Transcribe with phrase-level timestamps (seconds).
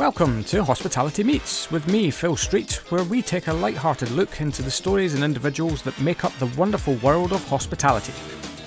[0.00, 4.62] Welcome to Hospitality Meets with me, Phil Street, where we take a light-hearted look into
[4.62, 8.14] the stories and individuals that make up the wonderful world of hospitality.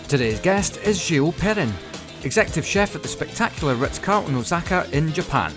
[0.08, 1.74] Today's guest is Gilles Perrin,
[2.22, 5.52] executive chef at the spectacular Ritz-Carlton Osaka in Japan.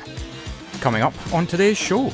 [0.80, 2.11] Coming up on today's show,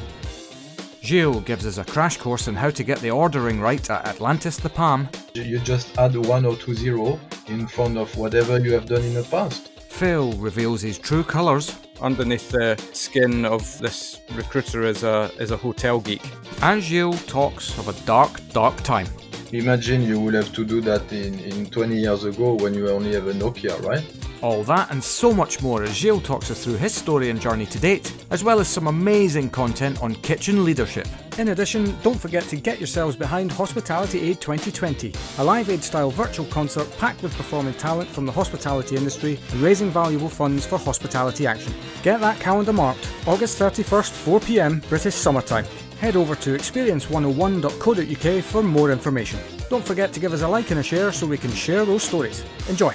[1.00, 4.56] Gilles gives us a crash course on how to get the ordering right at Atlantis
[4.56, 5.08] the Palm.
[5.34, 9.14] You just add 1 or two zero in front of whatever you have done in
[9.14, 9.68] the past.
[9.88, 11.76] Phil reveals his true colours.
[12.02, 16.22] Underneath the skin of this recruiter is a, is a hotel geek.
[16.60, 19.06] And Gilles talks of a dark, dark time.
[19.52, 23.14] Imagine you would have to do that in, in 20 years ago when you only
[23.14, 24.02] have a Nokia, right?
[24.42, 27.64] All that and so much more as Gilles talks us through his story and journey
[27.66, 31.06] to date, as well as some amazing content on kitchen leadership.
[31.38, 36.10] In addition, don't forget to get yourselves behind Hospitality Aid 2020, a live aid style
[36.10, 40.76] virtual concert packed with performing talent from the hospitality industry and raising valuable funds for
[40.76, 41.72] hospitality action.
[42.02, 45.66] Get that calendar marked, August 31st, 4pm, British summertime.
[46.00, 49.38] Head over to experience101.co.uk for more information.
[49.70, 52.02] Don't forget to give us a like and a share so we can share those
[52.02, 52.44] stories.
[52.68, 52.92] Enjoy!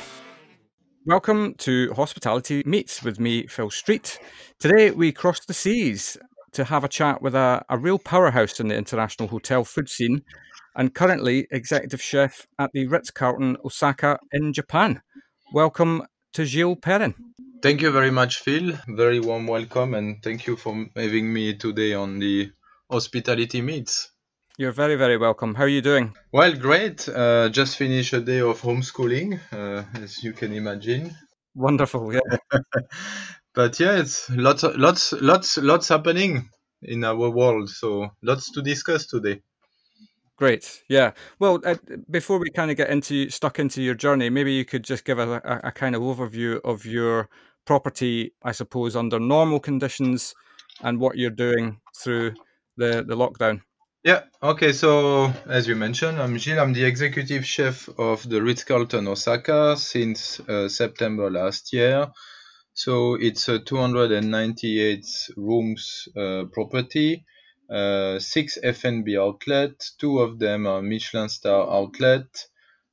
[1.08, 4.20] Welcome to Hospitality Meets with me, Phil Street.
[4.60, 6.18] Today we cross the seas
[6.52, 10.24] to have a chat with a, a real powerhouse in the international hotel food scene
[10.76, 15.02] and currently executive chef at the Ritz Carlton Osaka in Japan.
[15.54, 17.16] Welcome to Gilles Perrin.
[17.64, 18.74] Thank you very much, Phil.
[18.90, 22.52] Very warm welcome, and thank you for having me today on the
[22.92, 24.12] Hospitality Meets.
[24.60, 25.54] You're very, very welcome.
[25.54, 26.16] How are you doing?
[26.34, 27.08] Well, great.
[27.08, 31.16] Uh, just finished a day of homeschooling, uh, as you can imagine.
[31.54, 32.38] Wonderful, yeah.
[33.54, 36.50] but yeah, it's lots, lots, lots, lots happening
[36.82, 37.70] in our world.
[37.70, 39.44] So lots to discuss today.
[40.38, 41.12] Great, yeah.
[41.38, 41.76] Well, uh,
[42.10, 45.20] before we kind of get into stuck into your journey, maybe you could just give
[45.20, 47.30] a, a, a kind of overview of your
[47.66, 50.34] property, I suppose, under normal conditions,
[50.82, 52.34] and what you're doing through
[52.76, 53.62] the the lockdown.
[54.03, 54.23] Yeah.
[54.42, 54.72] Okay.
[54.73, 56.59] So as you mentioned, I'm Gilles.
[56.59, 62.08] I'm the executive chef of the Ritz Carlton Osaka since uh, September last year.
[62.73, 65.05] So it's a 298
[65.36, 67.26] rooms uh, property,
[67.70, 69.95] uh, six F&B outlets.
[69.99, 72.27] Two of them are Michelin star outlet.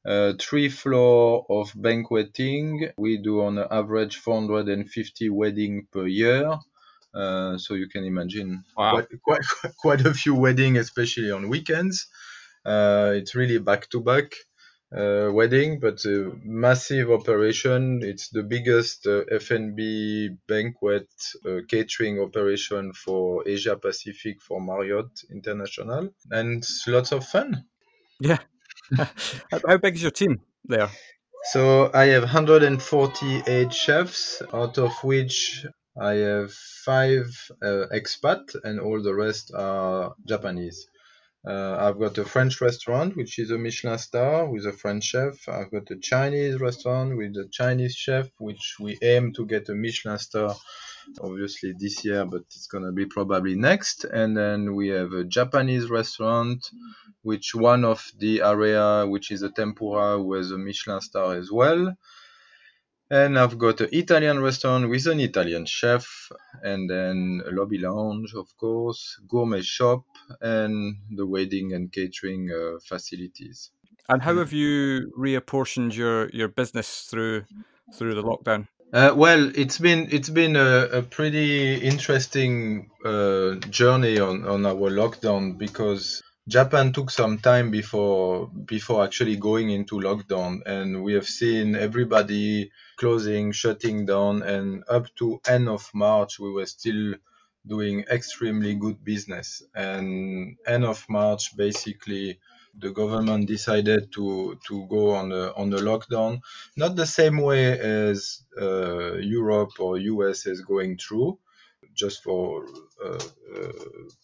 [0.06, 2.90] Uh, three floor of banqueting.
[2.96, 6.58] We do on average 450 wedding per year.
[7.14, 8.92] Uh, so you can imagine wow.
[8.92, 12.06] quite, quite, quite a few weddings, especially on weekends.
[12.64, 14.32] Uh, it's really back to back
[14.90, 18.00] wedding, but a massive operation.
[18.02, 21.08] It's the biggest uh, F&B banquet
[21.46, 27.64] uh, catering operation for Asia Pacific for Marriott International, and lots of fun.
[28.20, 28.38] Yeah.
[29.66, 30.90] How big is your team there?
[31.52, 35.66] So I have 148 chefs, out of which
[36.00, 37.26] I have five
[37.62, 40.88] uh, expat and all the rest are Japanese.
[41.46, 45.46] Uh, I've got a French restaurant, which is a Michelin star with a French chef.
[45.46, 49.74] I've got a Chinese restaurant with a Chinese chef, which we aim to get a
[49.74, 50.56] Michelin star,
[51.20, 54.04] obviously this year, but it's going to be probably next.
[54.04, 56.66] And then we have a Japanese restaurant,
[57.22, 61.94] which one of the area, which is a tempura, has a Michelin star as well.
[63.14, 66.32] And I've got an Italian restaurant with an Italian chef,
[66.64, 70.02] and then a lobby lounge, of course, gourmet shop,
[70.40, 73.70] and the wedding and catering uh, facilities.
[74.08, 77.44] And how have you reapportioned your, your business through
[77.96, 78.66] through the lockdown?
[78.92, 84.90] Uh, well, it's been it's been a, a pretty interesting uh, journey on, on our
[84.90, 91.26] lockdown because Japan took some time before before actually going into lockdown, and we have
[91.26, 97.14] seen everybody closing, shutting down, and up to end of March we were still
[97.66, 99.62] doing extremely good business.
[99.74, 102.38] And end of March, basically,
[102.78, 106.40] the government decided to to go on a on a lockdown,
[106.76, 111.38] not the same way as uh, Europe or US is going through
[111.92, 112.66] just for
[113.04, 113.18] uh,
[113.56, 113.72] uh,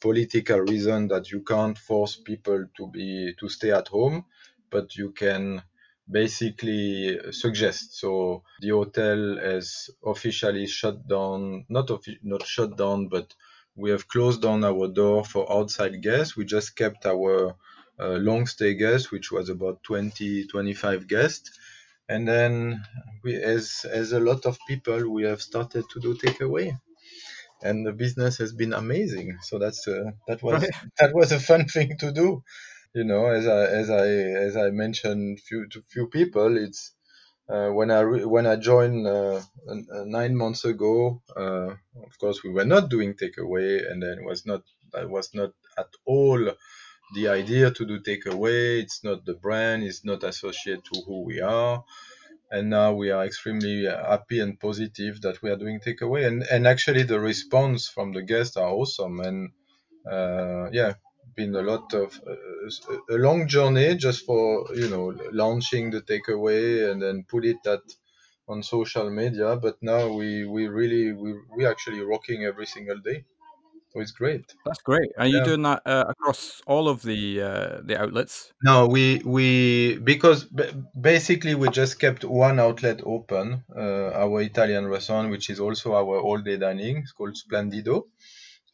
[0.01, 4.25] political reason that you can't force people to be to stay at home,
[4.71, 5.63] but you can
[6.11, 7.99] basically suggest.
[7.99, 13.35] So the hotel is officially shut down, not offi- not shut down, but
[13.77, 16.37] we have closed down our door for outside guests.
[16.37, 17.55] We just kept our
[17.99, 21.51] uh, long stay guests, which was about 20, 25 guests.
[22.09, 22.85] And then
[23.23, 26.79] we, as, as a lot of people, we have started to do takeaway
[27.63, 29.39] and the business has been amazing.
[29.43, 30.71] So that's uh, that was right.
[30.99, 32.43] that was a fun thing to do.
[32.95, 36.93] You know, as I as I as I mentioned few to few people, it's
[37.49, 39.41] uh, when I re- when I joined uh,
[40.07, 41.71] nine months ago, uh,
[42.09, 44.63] of course we were not doing takeaway, and then it was not
[44.93, 46.53] that was not at all
[47.15, 48.83] the idea to do takeaway.
[48.83, 49.85] It's not the brand.
[49.85, 51.85] It's not associated to who we are.
[52.51, 56.27] And now we are extremely happy and positive that we are doing takeaway.
[56.27, 59.21] And and actually the response from the guests are awesome.
[59.21, 59.51] And
[60.11, 60.95] uh, yeah,
[61.37, 62.37] been a lot of uh,
[63.15, 67.83] a long journey just for you know launching the takeaway and then put it at
[68.49, 69.57] on social media.
[69.57, 73.25] But now we we really we we actually rocking every single day.
[73.93, 74.55] So it's great.
[74.65, 75.11] That's great.
[75.19, 78.53] Are you doing that uh, across all of the uh, the outlets?
[78.63, 80.47] No, we we because
[81.01, 86.21] basically we just kept one outlet open, uh, our Italian restaurant, which is also our
[86.21, 86.99] all day dining.
[86.99, 88.05] It's called Splendido,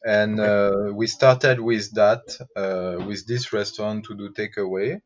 [0.05, 0.89] and okay.
[0.89, 2.21] Uh, we started with that
[2.55, 5.01] uh, with this restaurant to do takeaway.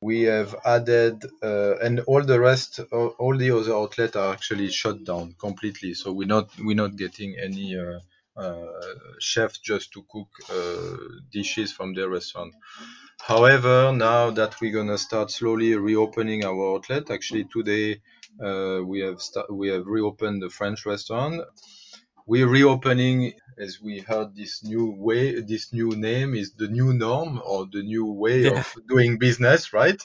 [0.00, 5.02] We have added, uh, and all the rest, all the other outlets are actually shut
[5.04, 5.94] down completely.
[5.94, 7.98] So we're not we're not getting any uh,
[9.18, 10.96] chefs just to cook uh,
[11.30, 12.54] dishes from their restaurant.
[13.18, 18.00] However, now that we're gonna start slowly reopening our outlet, actually today
[18.42, 21.42] uh, we have start, we have reopened the French restaurant.
[22.26, 27.40] We're reopening as we heard this new way, this new name is the new norm
[27.44, 28.58] or the new way yeah.
[28.58, 30.00] of doing business, right?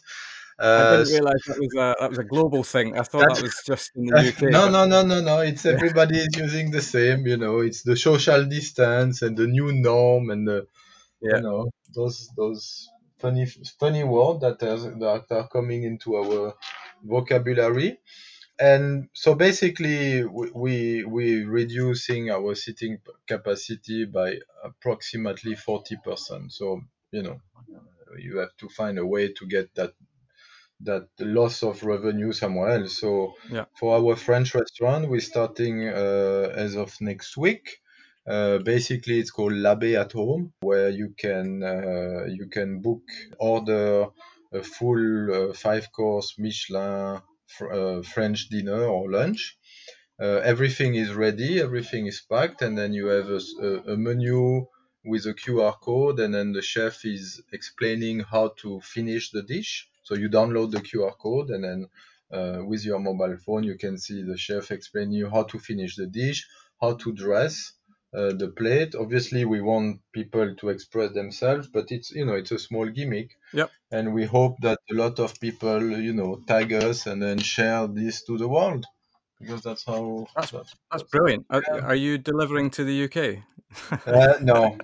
[0.61, 2.97] I didn't uh, realize that was a that was a global thing.
[2.97, 4.51] I thought that was just in the UK.
[4.51, 5.39] No, no, no, no, no.
[5.39, 7.25] It's everybody is using the same.
[7.25, 10.67] You know, it's the social distance and the new norm and the
[11.21, 11.37] yeah.
[11.37, 13.45] you know those those funny
[13.79, 16.53] funny words that are, that are coming into our
[17.03, 17.99] vocabulary.
[18.59, 26.51] And so basically, we, we we reducing our seating capacity by approximately forty percent.
[26.51, 26.81] So
[27.11, 27.41] you know,
[28.19, 29.93] you have to find a way to get that
[30.83, 32.99] that loss of revenue somewhere else.
[32.99, 33.65] So yeah.
[33.79, 37.79] for our French restaurant, we're starting uh, as of next week.
[38.27, 43.01] Uh, basically, it's called La Baie at Home, where you can uh, you can book
[43.39, 44.07] order
[44.53, 49.57] a full uh, five course Michelin fr- uh, French dinner or lunch.
[50.21, 54.67] Uh, everything is ready, everything is packed, and then you have a, a, a menu
[55.03, 59.89] with a QR code, and then the chef is explaining how to finish the dish
[60.11, 61.87] so you download the QR code and then
[62.33, 65.95] uh, with your mobile phone, you can see the chef explain you how to finish
[65.95, 66.45] the dish,
[66.81, 67.71] how to dress
[68.13, 68.93] uh, the plate.
[68.93, 73.37] Obviously, we want people to express themselves, but it's you know it's a small gimmick.
[73.53, 73.71] Yep.
[73.89, 77.87] And we hope that a lot of people you know tag us and then share
[77.87, 78.85] this to the world
[79.41, 80.27] because that's how.
[80.35, 81.45] That's, that's, that's brilliant.
[81.49, 83.43] Are, are, you delivering to the UK?
[84.05, 84.77] uh, no,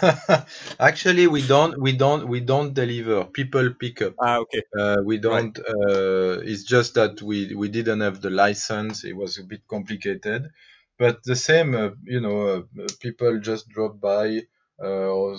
[0.80, 1.80] actually, we don't.
[1.80, 2.28] We don't.
[2.28, 3.24] We don't deliver.
[3.24, 4.14] People pick up.
[4.20, 4.62] Ah, okay.
[4.78, 5.58] Uh, we don't.
[5.58, 5.68] Right.
[5.68, 9.04] Uh, it's just that we we didn't have the license.
[9.04, 10.50] It was a bit complicated,
[10.98, 11.74] but the same.
[11.74, 14.42] Uh, you know, uh, people just drop by.
[14.82, 15.36] Uh,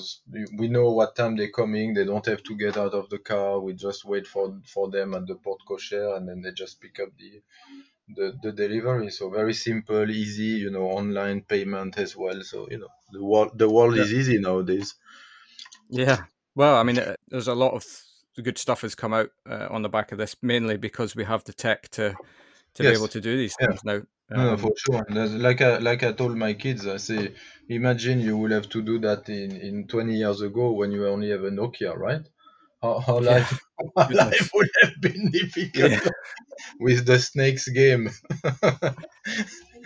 [0.58, 1.94] we know what time they're coming.
[1.94, 3.60] They don't have to get out of the car.
[3.60, 7.00] We just wait for for them at the porte cochere, and then they just pick
[7.00, 7.42] up the
[8.08, 9.10] the, the delivery.
[9.12, 12.42] So very simple, easy, you know, online payment as well.
[12.44, 14.04] So you know, the world the world yeah.
[14.04, 14.96] is easy nowadays.
[15.90, 16.24] Yeah.
[16.56, 17.86] Well, I mean, uh, there's a lot of
[18.42, 21.44] good stuff has come out uh, on the back of this, mainly because we have
[21.44, 22.16] the tech to
[22.76, 22.92] to yes.
[22.92, 23.94] be able to do these things yeah.
[23.94, 24.02] now.
[24.32, 25.06] Um, no, for sure.
[25.10, 27.34] like I, like I told my kids, I say,
[27.70, 31.30] imagine you will have to do that in, in 20 years ago when you only
[31.30, 32.28] have a Nokia, right?
[32.86, 33.32] How, how yeah.
[33.32, 33.60] life,
[33.98, 35.92] how life would have been difficult.
[35.92, 36.10] Yeah
[36.80, 38.10] with the snakes game.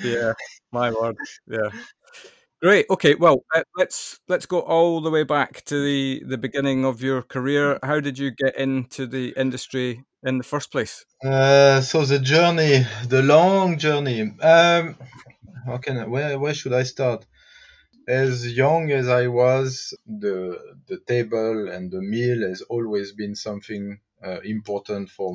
[0.03, 0.33] yeah,
[0.71, 1.15] my word.
[1.47, 1.69] Yeah.
[2.61, 2.85] Great.
[2.89, 3.15] Okay.
[3.15, 3.43] Well,
[3.77, 7.79] let's let's go all the way back to the the beginning of your career.
[7.83, 11.05] How did you get into the industry in the first place?
[11.23, 14.21] Uh, so the journey, the long journey.
[14.41, 14.97] Um,
[15.65, 17.25] how can I, where where should I start?
[18.09, 24.01] As young as I was, the the table and the meal has always been something
[24.25, 25.31] uh, important for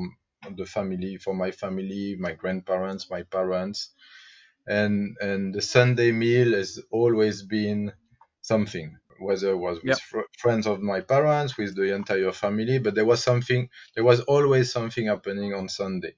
[0.55, 3.79] the family, for my family, my grandparents, my parents,
[4.67, 7.93] and and the Sunday meal has always been
[8.41, 8.97] something.
[9.19, 9.99] Whether it was with yep.
[9.99, 13.69] fr- friends of my parents, with the entire family, but there was something.
[13.95, 16.15] There was always something happening on Sunday,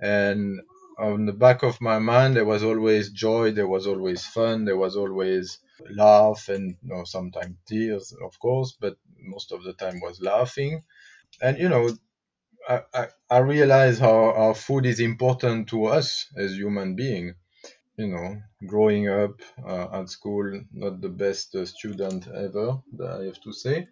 [0.00, 0.60] and
[0.98, 4.76] on the back of my mind there was always joy there was always fun there
[4.76, 5.58] was always
[5.90, 10.82] laugh and you know sometimes tears of course but most of the time was laughing
[11.42, 11.88] and you know
[12.68, 17.34] I, I, realize how, how food is important to us as human being.
[17.96, 18.36] You know,
[18.66, 23.86] growing up uh, at school, not the best uh, student ever, I have to say.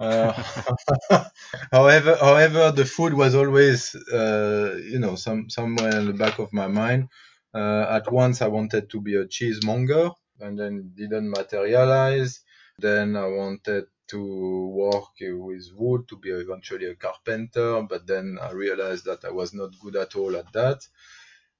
[0.00, 0.32] Uh,
[1.72, 6.52] however, however, the food was always, uh, you know, some somewhere in the back of
[6.52, 7.08] my mind.
[7.54, 12.40] Uh, at once, I wanted to be a cheesemonger, and then didn't materialize.
[12.78, 14.20] Then I wanted to
[14.84, 19.52] work with wood to be eventually a carpenter, but then I realized that I was
[19.54, 20.80] not good at all at that.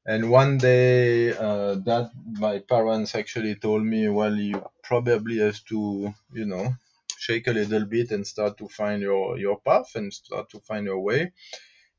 [0.07, 2.11] And one day, uh, that
[2.47, 6.75] my parents actually told me, well, you probably have to, you know,
[7.21, 10.87] shake a little bit and start to find your, your path and start to find
[10.87, 11.33] your way.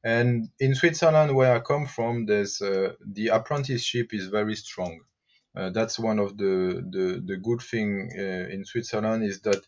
[0.03, 5.01] And in Switzerland, where I come from, there's uh, the apprenticeship is very strong.
[5.55, 9.61] Uh, that's one of the the, the good thing uh, in Switzerland is that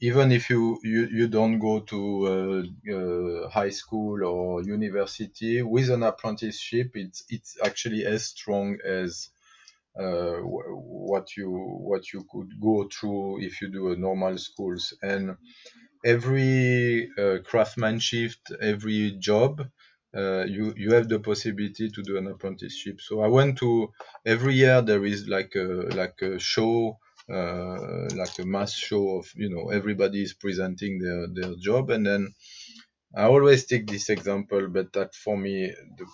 [0.00, 5.88] even if you you, you don't go to uh, uh, high school or university with
[5.90, 9.30] an apprenticeship, it's it's actually as strong as
[9.98, 14.94] uh, what you what you could go through if you do a normal schools.
[15.02, 15.36] And
[16.04, 19.60] every uh, craftsmanship every job
[20.16, 23.00] uh, you you have the possibility to do an apprenticeship.
[23.00, 23.92] So i went to
[24.26, 25.66] every year there is like a
[26.00, 31.26] like a show uh, like a mass show of you know everybody is presenting their
[31.36, 31.90] their job.
[31.90, 32.34] And then
[33.16, 35.54] i always take this example but that for me
[35.98, 36.06] the,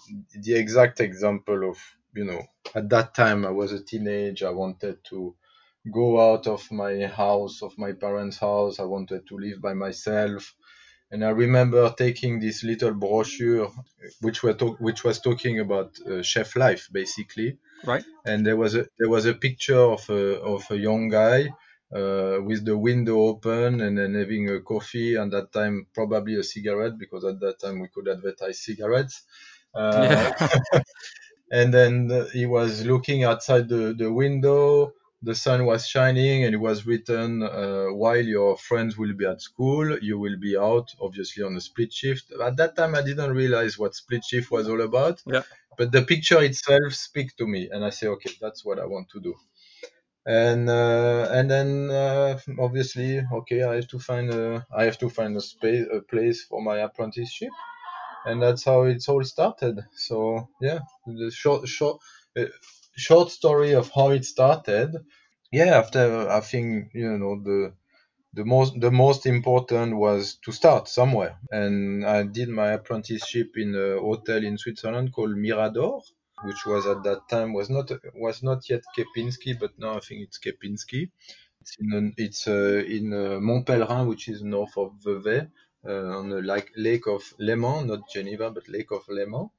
[0.45, 1.78] the exact example of
[2.16, 2.42] you know,
[2.75, 4.49] at that time I was a teenager.
[4.49, 5.37] I wanted to
[5.92, 8.80] go out of my house, of my parents' house.
[8.80, 10.54] I wanted to live by myself.
[11.11, 13.70] And I remember taking this little brochure,
[14.20, 17.58] which were talk- which was talking about uh, chef life, basically.
[17.85, 18.04] Right.
[18.25, 21.50] And there was a there was a picture of a of a young guy
[21.94, 26.42] uh, with the window open and then having a coffee, and that time probably a
[26.42, 29.23] cigarette because at that time we could advertise cigarettes.
[29.73, 30.49] Uh, yeah.
[31.50, 34.92] and then he was looking outside the, the window.
[35.22, 39.40] The sun was shining and it was written uh, while your friends will be at
[39.40, 42.32] school you will be out obviously on a split shift.
[42.48, 45.22] At that time i didn't realize what split shift was all about.
[45.26, 45.42] Yeah.
[45.78, 49.08] but the picture itself speaks to me and i say okay that's what i want
[49.10, 49.34] to do.
[50.26, 55.08] And uh, and then uh, obviously okay i have to find a i have to
[55.08, 57.52] find a space a place for my apprenticeship
[58.26, 59.80] and that's how it's all started.
[59.95, 62.00] So yeah, the short short
[62.38, 62.47] uh,
[62.97, 64.90] short story of how it started.
[65.52, 67.73] Yeah, after I think you know the
[68.35, 73.75] the most the most important was to start somewhere, and I did my apprenticeship in
[73.75, 76.02] a hotel in Switzerland called Mirador,
[76.45, 80.23] which was at that time was not was not yet Kempinski, but now I think
[80.26, 81.11] it's Kempinski.
[81.61, 85.49] It's in it's uh, in uh, Mont Pèlerin, which is north of Vevey,
[85.92, 89.50] on the like Lake of Léman, not Geneva, but Lake of Léman.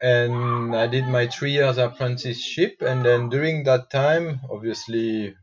[0.00, 5.36] And I did my three years apprenticeship, and then during that time, obviously,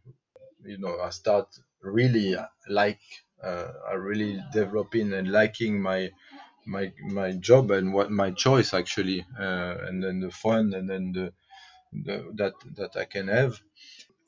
[0.65, 1.47] you know, I start
[1.81, 2.35] really
[2.67, 3.01] like
[3.43, 6.11] uh, I really developing and liking my
[6.65, 11.13] my my job and what my choice actually, uh, and then the fun and then
[11.13, 11.33] the,
[11.93, 13.61] the that that I can have.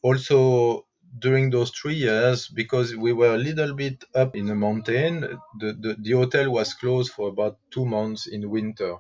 [0.02, 0.88] Also,
[1.20, 5.74] during those three years, because we were a little bit up in the mountain, the,
[5.74, 8.98] the, the hotel was closed for about two months in winter.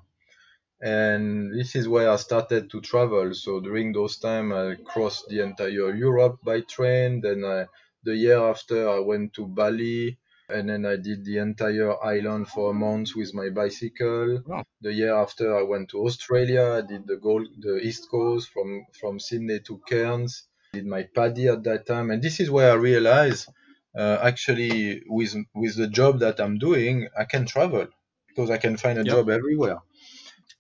[0.82, 3.34] And this is where I started to travel.
[3.34, 7.22] So during those time, I crossed the entire Europe by train.
[7.22, 7.68] Then I,
[8.03, 10.18] the year after, I went to Bali,
[10.50, 14.41] and then I did the entire island for a month with my bicycle.
[14.46, 14.65] Wow.
[14.82, 16.80] The year after, I went to Australia.
[16.80, 21.50] I did the Gold, the East Coast from from Sydney to Cairns did my PADI
[21.50, 23.50] at that time, and this is where I realized
[23.98, 27.88] uh, actually with with the job that I'm doing, I can travel
[28.28, 29.13] because I can find a yep.
[29.16, 29.80] job everywhere.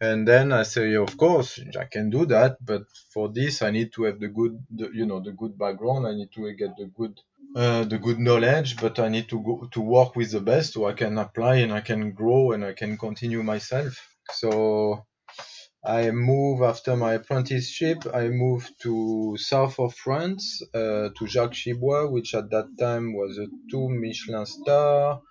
[0.01, 3.93] And then I say, of course, I can do that, but for this, I need
[3.93, 6.07] to have the good, the, you know, the good background.
[6.07, 7.19] I need to get the good,
[7.55, 10.87] uh, the good knowledge, but I need to go to work with the best, so
[10.87, 13.93] I can apply and I can grow and I can continue myself.
[14.31, 15.05] So
[15.83, 18.03] I moved after my apprenticeship.
[18.13, 23.39] I moved to south of France uh, to Jacques Chibois, which at that time was
[23.39, 25.21] a two Michelin star.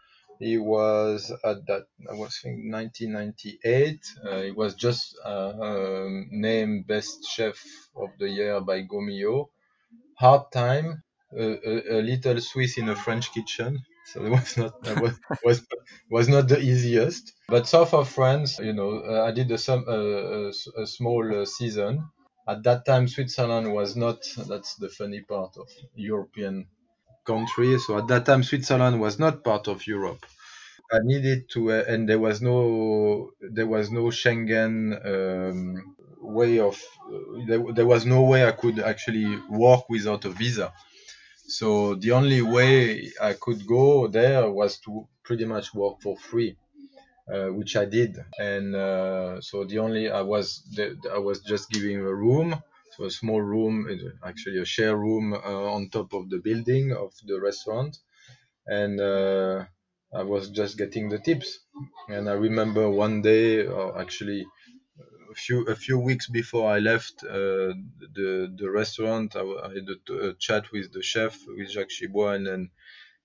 [0.41, 4.01] He was at that I was think 1998.
[4.25, 7.59] Uh, he was just uh, um, named best chef
[7.95, 9.51] of the year by Gault
[10.19, 11.03] Hard time,
[11.33, 15.15] a, a, little Swiss in a French kitchen so it was not was,
[15.45, 15.67] was
[16.11, 17.33] was not the easiest.
[17.49, 21.43] But south of France, you know, uh, I did a, some, uh, a, a small
[21.43, 22.11] uh, season.
[22.49, 24.19] At that time, Switzerland was not.
[24.49, 26.67] That's the funny part of European
[27.25, 27.79] country.
[27.79, 30.25] So at that time, Switzerland was not part of Europe.
[30.93, 34.75] I needed to, uh, and there was no there was no Schengen
[35.13, 36.77] um, way of.
[37.07, 40.73] Uh, there, there was no way I could actually work without a visa.
[41.59, 46.57] So the only way I could go there was to pretty much work for free.
[47.33, 50.47] Uh, which I did, and uh, so the only I was
[51.17, 52.61] I was just giving a room,
[52.97, 53.75] so a small room,
[54.25, 55.39] actually a share room uh,
[55.77, 57.97] on top of the building of the restaurant,
[58.67, 59.65] and uh,
[60.15, 61.61] I was just getting the tips.
[62.09, 64.47] And I remember one day, or actually
[65.31, 67.73] a few a few weeks before I left uh,
[68.17, 72.47] the the restaurant, I, I had a, chat with the chef, with Jacques Chibois, and
[72.47, 72.71] then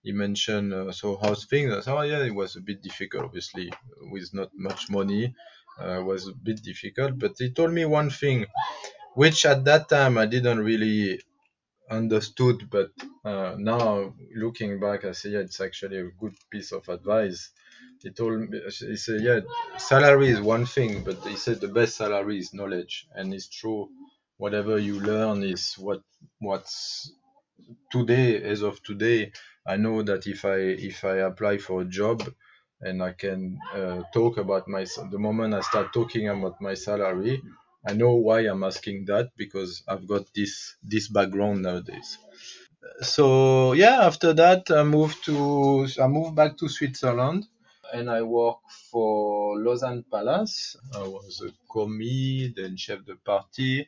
[0.03, 1.73] he mentioned, uh, so how's things?
[1.73, 3.71] I said, oh yeah, it was a bit difficult, obviously,
[4.11, 5.33] with not much money.
[5.79, 8.45] Uh, was a bit difficult, but he told me one thing,
[9.13, 11.19] which at that time I didn't really
[11.89, 12.91] understood, but
[13.23, 17.51] uh, now looking back, I say, yeah, it's actually a good piece of advice.
[18.01, 19.39] He told me, he said, yeah,
[19.77, 23.89] salary is one thing, but he said the best salary is knowledge, and it's true.
[24.37, 26.01] Whatever you learn is what
[26.39, 27.11] what's
[27.91, 29.31] today, as of today,
[29.65, 30.57] I know that if I
[30.89, 32.21] if I apply for a job
[32.81, 37.41] and I can uh, talk about my the moment I start talking about my salary,
[37.87, 42.17] I know why I'm asking that because I've got this this background nowadays.
[43.01, 47.47] So yeah, after that I moved to I moved back to Switzerland
[47.93, 50.75] and I worked for Lausanne Palace.
[50.93, 53.87] I was a commis, then chef de partie.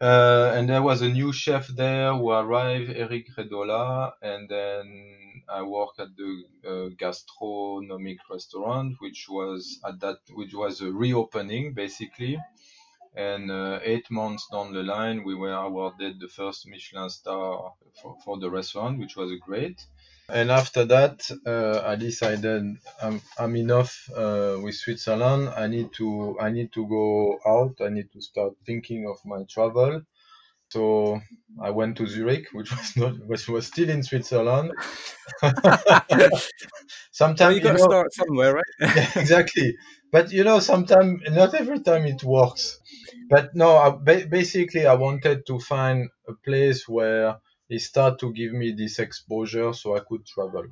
[0.00, 5.62] Uh, and there was a new chef there who arrived, Eric Redola, and then I
[5.62, 12.38] worked at the uh, gastronomic restaurant, which was at that, which was a reopening basically.
[13.18, 18.16] And uh, eight months down the line, we were awarded the first Michelin star for,
[18.24, 19.84] for the restaurant, which was great.
[20.28, 25.48] And after that, uh, I decided I'm, I'm enough uh, with Switzerland.
[25.48, 27.84] I need to I need to go out.
[27.84, 30.02] I need to start thinking of my travel.
[30.70, 31.20] So
[31.60, 34.72] I went to Zurich, which was not which was still in Switzerland.
[37.10, 38.64] sometimes well, you got to start somewhere, right?
[38.80, 39.76] yeah, exactly.
[40.12, 42.78] But you know, sometimes not every time it works.
[43.28, 43.90] But no, I,
[44.24, 49.72] basically, I wanted to find a place where he started to give me this exposure
[49.72, 50.66] so I could travel.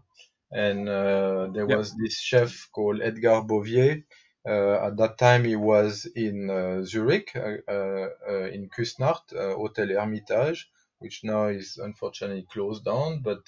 [0.50, 1.78] And uh, there yep.
[1.78, 4.04] was this chef called Edgard Bovier.
[4.48, 9.88] Uh, at that time, he was in uh, Zurich, uh, uh, uh, in Küsnacht, Hotel
[9.88, 13.22] Hermitage, which now is unfortunately closed down.
[13.22, 13.42] But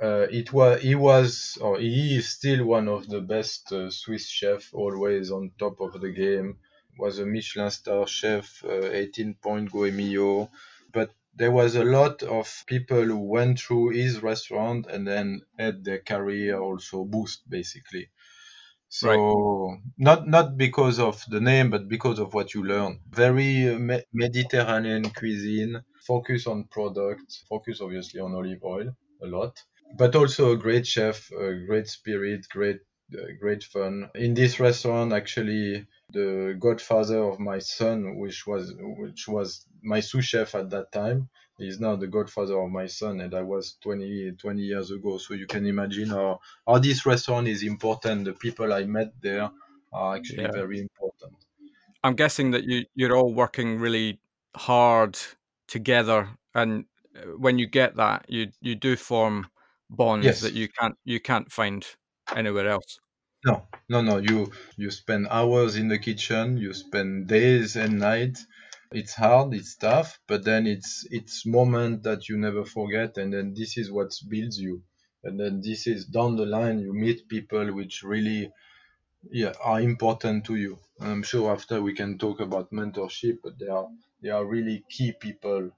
[0.00, 5.30] it was he was or he is still one of the best Swiss chefs, always
[5.32, 6.58] on top of the game.
[6.98, 10.50] Was a Michelin star chef, 18 point Gault Millau,
[10.92, 15.84] but there was a lot of people who went through his restaurant and then had
[15.84, 18.10] their career also boost basically.
[18.88, 19.80] So right.
[19.98, 23.00] not not because of the name, but because of what you learn.
[23.10, 28.88] Very me- Mediterranean cuisine, focus on product, focus obviously on olive oil
[29.22, 29.62] a lot,
[29.98, 32.80] but also a great chef, a great spirit, great
[33.12, 34.10] uh, great fun.
[34.14, 40.24] In this restaurant, actually, the godfather of my son, which was which was my sous
[40.24, 41.28] chef at that time.
[41.58, 45.16] is now the godfather of my son, and I was 20, 20 years ago.
[45.18, 48.26] So you can imagine how, how this restaurant is important.
[48.26, 49.50] The people I met there
[49.92, 50.52] are actually yeah.
[50.52, 51.32] very important.
[52.04, 54.20] I'm guessing that you you're all working really
[54.54, 55.18] hard
[55.66, 56.84] together, and
[57.16, 59.48] uh, when you get that, you you do form
[59.90, 60.40] bonds yes.
[60.40, 61.86] that you can't you can't find
[62.34, 63.00] anywhere else.
[63.46, 64.18] No, no, no.
[64.18, 66.58] You you spend hours in the kitchen.
[66.58, 68.46] You spend days and nights.
[68.92, 69.54] It's hard.
[69.54, 70.18] It's tough.
[70.28, 73.16] But then it's it's moment that you never forget.
[73.16, 74.82] And then this is what builds you.
[75.24, 76.78] And then this is down the line.
[76.80, 78.52] You meet people which really
[79.30, 80.78] yeah are important to you.
[81.00, 83.88] And I'm sure after we can talk about mentorship, but they are
[84.22, 85.70] they are really key people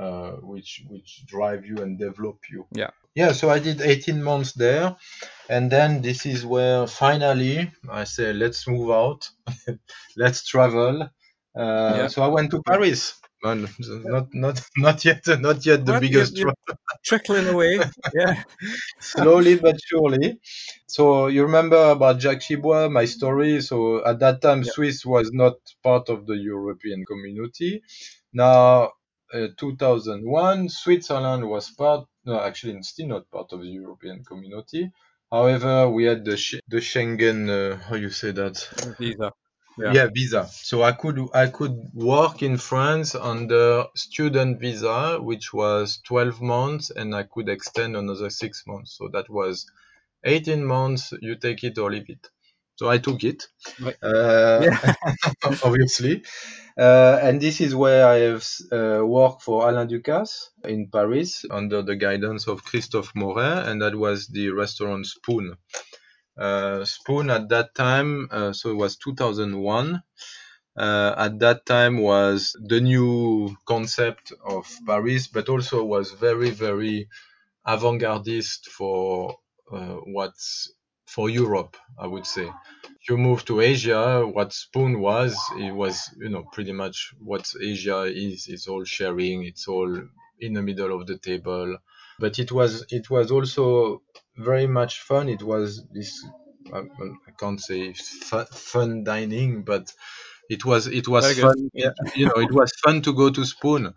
[0.00, 2.66] uh, which which drive you and develop you.
[2.72, 2.90] Yeah.
[3.16, 3.32] Yeah.
[3.32, 4.94] So I did 18 months there
[5.48, 9.28] and then this is where finally I say, let's move out,
[10.16, 11.02] let's travel.
[11.56, 12.06] Uh, yeah.
[12.08, 13.14] So I went to Paris.
[13.44, 17.78] Not not not yet not yet the biggest you're, you're trickling away
[18.12, 18.42] yeah
[18.98, 20.40] slowly but surely
[20.88, 24.72] so you remember about Jacques Chibois my story so at that time yeah.
[24.72, 27.82] Swiss was not part of the European community
[28.32, 28.90] now
[29.34, 34.90] uh, 2001 Switzerland was part no actually still not part of the European community
[35.30, 38.56] However, we had the sh- the Schengen uh, how you say that
[38.98, 39.32] visa.
[39.76, 39.94] Yeah.
[39.94, 40.08] yeah.
[40.14, 40.46] visa.
[40.46, 46.90] So I could I could work in France under student visa, which was 12 months,
[46.90, 48.96] and I could extend another six months.
[48.96, 49.66] So that was
[50.24, 51.12] 18 months.
[51.20, 52.28] You take it or leave it.
[52.76, 53.46] So I took it,
[53.78, 53.96] Right.
[54.02, 54.78] uh, Yeah.
[55.64, 56.24] obviously.
[56.78, 61.80] Uh, and this is where I have uh, worked for Alain Ducasse in Paris under
[61.82, 65.56] the guidance of Christophe Moret, and that was the restaurant Spoon.
[66.36, 70.02] Uh, Spoon at that time, uh, so it was 2001.
[70.76, 77.08] Uh, at that time was the new concept of Paris, but also was very, very
[77.66, 79.36] avant-gardist for
[79.72, 80.72] uh, what's
[81.06, 82.50] for Europe, I would say.
[83.08, 88.02] You move to Asia, what Spoon was, it was, you know, pretty much what Asia
[88.02, 88.48] is.
[88.48, 89.44] It's all sharing.
[89.44, 89.90] It's all
[90.40, 91.78] in the middle of the table.
[92.18, 94.02] But it was, it was also
[94.36, 95.28] very much fun.
[95.28, 96.24] It was this,
[96.72, 99.92] I, I can't say fun, fun dining, but
[100.50, 101.70] it was, it was fun.
[101.74, 103.94] Yeah, you know, it was fun to go to Spoon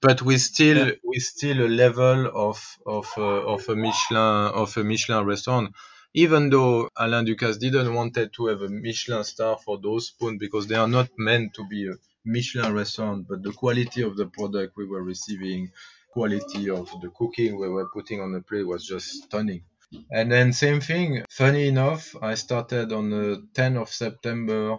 [0.00, 0.90] but we still Yeah.
[1.04, 5.74] we still a level of of uh, of a Michelin of a Michelin restaurant.
[6.14, 10.66] Even though Alain Ducasse didn't wanted to have a Michelin star for those spoons because
[10.66, 11.94] they are not meant to be a
[12.24, 15.72] Michelin restaurant, but the quality of the product we were receiving,
[16.12, 19.64] quality of the cooking we were putting on the plate was just stunning.
[20.10, 21.24] And then same thing.
[21.30, 24.78] Funny enough, I started on the 10th of September,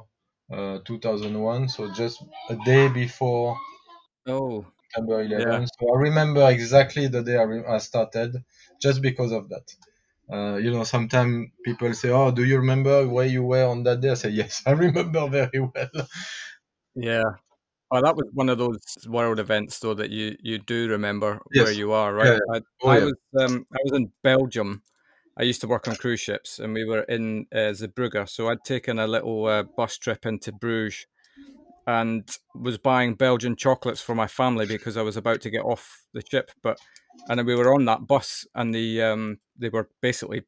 [0.52, 3.58] uh, 2001, so just a day before
[4.26, 5.62] Oh, September 11.
[5.62, 5.66] Yeah.
[5.80, 8.44] So I remember exactly the day I, re- I started,
[8.82, 9.66] just because of that.
[10.32, 14.02] Uh, you know, sometimes people say, "Oh, do you remember where you were on that
[14.02, 16.08] day?" I say, "Yes, I remember very well."
[16.96, 17.24] yeah.
[17.92, 21.72] Oh, that was one of those world events, though, that you you do remember where
[21.72, 22.36] you are, right?
[22.54, 23.02] I, Oh, I yeah.
[23.02, 24.84] was um I was in Belgium.
[25.38, 28.30] I used to work on cruise ships, and we were in uh, Zeebrugge.
[28.30, 31.08] So I'd taken a little uh, bus trip into Bruges,
[31.90, 36.06] and was buying Belgian chocolates for my family because I was about to get off
[36.14, 36.52] the ship.
[36.62, 36.78] But
[37.28, 40.44] and then we were on that bus, and the um they were basically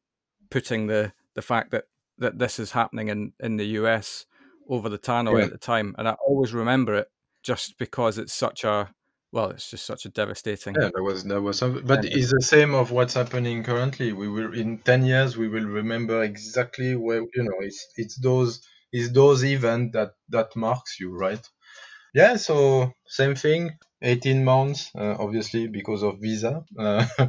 [0.50, 1.84] putting the the fact that
[2.18, 4.26] that this is happening in in the US
[4.68, 5.46] over the tannoy Yeah.
[5.46, 7.10] at the time, and I always remember it
[7.42, 8.94] just because it's such a
[9.32, 10.76] well, it's just such a devastating.
[10.76, 14.12] Yeah, there was there was some, but it's the same of what's happening currently.
[14.12, 18.60] We will in ten years we will remember exactly where you know it's it's those
[18.92, 21.44] it's those events that that marks you, right?
[22.14, 22.36] Yeah.
[22.36, 23.78] So same thing.
[24.02, 26.64] Eighteen months, uh, obviously because of visa.
[26.78, 27.06] Uh,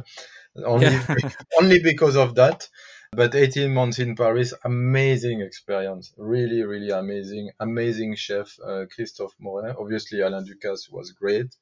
[0.64, 0.98] only
[1.60, 2.68] only because of that.
[3.14, 6.12] But 18 months in Paris, amazing experience.
[6.16, 7.50] Really, really amazing.
[7.60, 9.76] Amazing chef, uh, Christophe Moret.
[9.78, 11.54] Obviously, Alain Ducasse was great,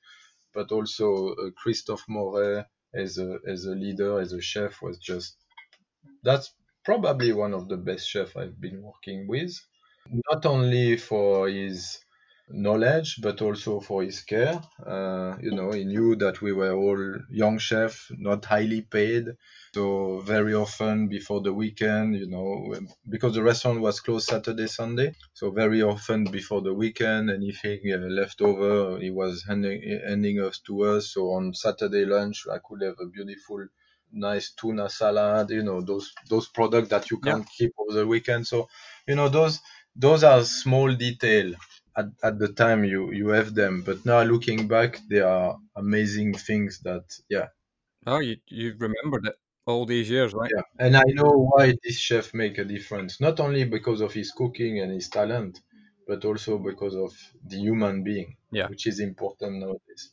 [0.54, 5.36] but also uh, Christophe Moret as a, as a leader, as a chef, was just,
[6.22, 6.54] that's
[6.86, 9.52] probably one of the best chefs I've been working with.
[10.10, 11.98] Not only for his
[12.48, 14.60] knowledge, but also for his care.
[14.84, 19.26] Uh, you know, he knew that we were all young chefs, not highly paid.
[19.74, 22.74] So very often before the weekend, you know,
[23.08, 25.14] because the restaurant was closed Saturday, Sunday.
[25.34, 30.58] So very often before the weekend, anything uh, left over, he was handing, handing us
[30.66, 31.12] to us.
[31.14, 33.66] So on Saturday lunch, I could have a beautiful,
[34.12, 35.50] nice tuna salad.
[35.50, 38.46] You know, those those products that you can't keep over the weekend.
[38.46, 38.68] So,
[39.06, 39.60] you know, those
[39.96, 41.55] those are small detail
[41.96, 46.33] at, at the time you you have them but now looking back they are amazing
[46.35, 47.48] things that yeah
[48.07, 50.52] Oh, you you remembered it all these years, right?
[50.52, 54.31] yeah and i know why this chef make a difference not only because of his
[54.33, 55.61] cooking and his talent
[56.07, 57.12] but also because of
[57.50, 58.68] the human being Yeah.
[58.68, 60.05] which is important nowadays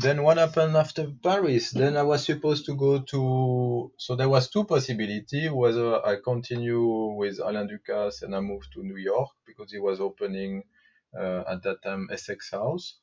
[0.00, 1.70] then what happened after paris?
[1.70, 7.14] Then i was supposed to go to so there was two possibility whether i continue
[7.14, 10.62] with alain ducasse and i move to new york because he was opening
[11.18, 12.98] uh, at that time essex house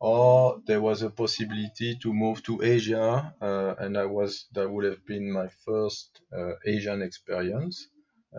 [0.00, 4.84] or there was a possibility to move to asia uh, and i was that would
[4.84, 7.88] have been my first uh, asian experience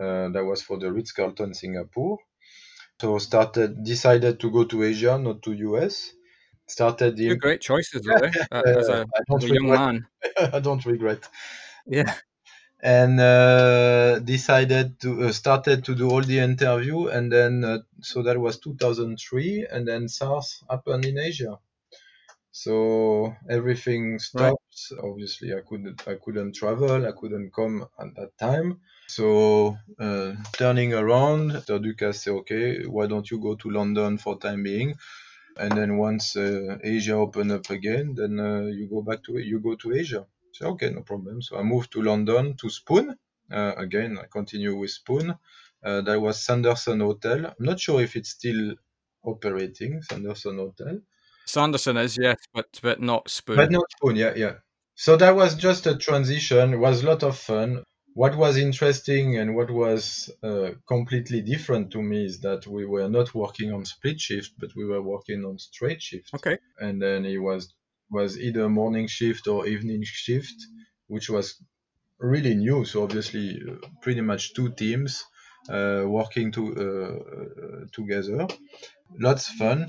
[0.00, 2.18] uh, that was for the ritz-carlton singapore.
[3.00, 6.13] So started decided to go to asia not to us
[6.66, 8.30] started the Two great choices, eh?
[8.50, 10.06] Uh, as a, I don't as a young man.
[10.52, 11.28] I don't regret.
[11.86, 12.14] Yeah.
[12.82, 18.22] And uh, decided to uh, started to do all the interview, and then uh, so
[18.22, 21.58] that was 2003, and then SARS happened in Asia.
[22.50, 24.92] So everything stopped.
[25.02, 27.06] Obviously, I couldn't I couldn't travel.
[27.06, 28.80] I couldn't come at that time.
[29.08, 31.78] So uh, turning around, Dr.
[31.80, 34.94] Ducasse said, "Okay, why don't you go to London for time being?"
[35.56, 39.60] And then once uh, Asia open up again, then uh, you go back to you
[39.60, 40.26] go to Asia.
[40.52, 41.42] So okay, no problem.
[41.42, 43.16] So I moved to London to Spoon.
[43.50, 45.34] Uh, again, I continue with Spoon.
[45.84, 47.46] Uh, that was Sanderson Hotel.
[47.46, 48.74] I'm not sure if it's still
[49.22, 51.00] operating, Sanderson Hotel.
[51.46, 53.56] Sanderson is, yes, but but not Spoon.
[53.56, 54.54] But not Spoon, yeah, yeah.
[54.94, 56.74] So that was just a transition.
[56.74, 57.82] It was a lot of fun.
[58.14, 63.08] What was interesting and what was uh, completely different to me is that we were
[63.08, 66.30] not working on split shift, but we were working on straight shift.
[66.34, 66.58] Okay.
[66.78, 67.74] And then it was
[68.10, 70.54] was either morning shift or evening shift,
[71.08, 71.60] which was
[72.20, 72.84] really new.
[72.84, 75.24] So obviously, uh, pretty much two teams
[75.68, 78.46] uh, working to, uh, together.
[79.18, 79.88] Lots fun.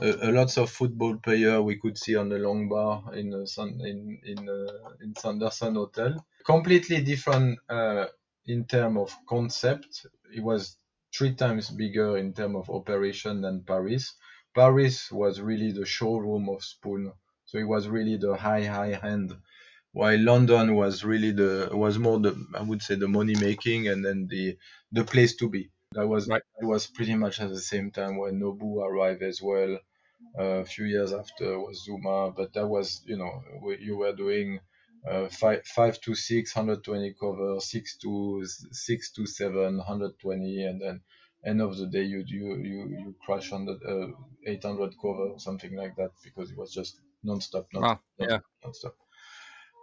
[0.00, 3.46] A, a lots of football player we could see on the long bar in uh,
[3.90, 6.24] in in uh, in Sanderson Hotel.
[6.44, 8.06] Completely different uh,
[8.46, 10.06] in terms of concept.
[10.34, 10.78] It was
[11.16, 14.14] three times bigger in terms of operation than Paris.
[14.54, 17.12] Paris was really the showroom of Spoon,
[17.44, 19.36] so it was really the high high end.
[19.92, 24.04] While London was really the was more the I would say the money making and
[24.04, 24.58] then the
[24.92, 25.70] the place to be.
[25.94, 26.42] That was right.
[26.60, 29.78] it was pretty much at the same time when Nobu arrived as well.
[30.38, 33.42] Uh, a few years after was Zuma, but that was you know
[33.80, 34.60] you were doing
[35.08, 41.00] uh, five five to six, 120 cover, six to six to seven, 120, and then
[41.46, 45.76] end of the day you you you, you crash on the uh, 800 cover something
[45.76, 48.26] like that because it was just non-stop, non-stop, wow.
[48.28, 48.38] yeah.
[48.62, 48.94] non-stop.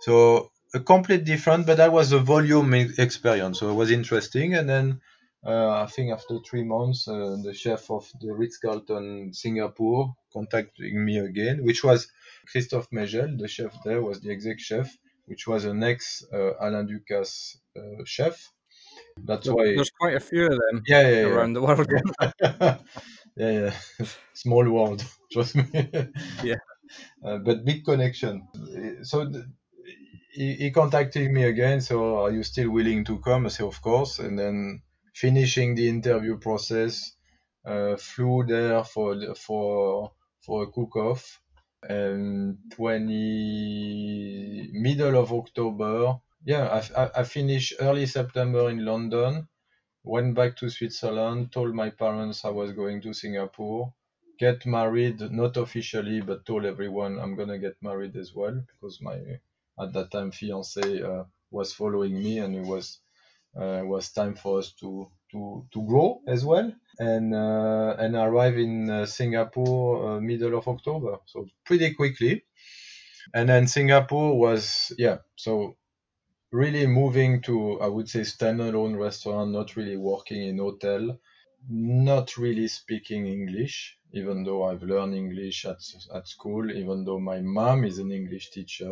[0.01, 4.55] So a complete different, but that was a volume experience, so it was interesting.
[4.55, 5.01] And then
[5.49, 11.17] I think after three months, uh, the chef of the Ritz Carlton Singapore contacting me
[11.17, 12.07] again, which was
[12.51, 16.87] Christophe Megel, the chef there, was the exec chef, which was an ex uh, Alain
[16.87, 18.51] Ducasse uh, chef.
[19.17, 21.59] That's why there's quite a few of them yeah, yeah, around yeah.
[21.59, 21.91] the world.
[23.37, 25.65] yeah, yeah, small world, trust me.
[26.43, 26.55] yeah,
[27.25, 28.47] uh, but big connection.
[29.03, 29.25] So.
[29.25, 29.51] The,
[30.33, 31.81] he, he contacted me again.
[31.81, 33.45] So, are you still willing to come?
[33.45, 34.19] I say, of course.
[34.19, 34.81] And then
[35.13, 37.15] finishing the interview process,
[37.65, 41.41] uh, flew there for for for a cook off.
[41.83, 49.47] And 20 middle of October, yeah, I, I, I finished early September in London.
[50.03, 51.51] Went back to Switzerland.
[51.51, 53.93] Told my parents I was going to Singapore.
[54.39, 59.39] Get married, not officially, but told everyone I'm gonna get married as well because my
[59.79, 62.99] at that time fiance uh, was following me and it was
[63.59, 66.71] uh, it was time for us to to to grow as well.
[66.99, 71.17] And uh, and arrive in uh, Singapore uh, middle of October.
[71.27, 72.43] So pretty quickly.
[73.33, 75.77] And then Singapore was yeah so
[76.51, 81.19] really moving to I would say standalone restaurant not really working in hotel
[81.69, 85.81] not really speaking English even though I've learned English at
[86.15, 88.91] at school even though my mom is an English teacher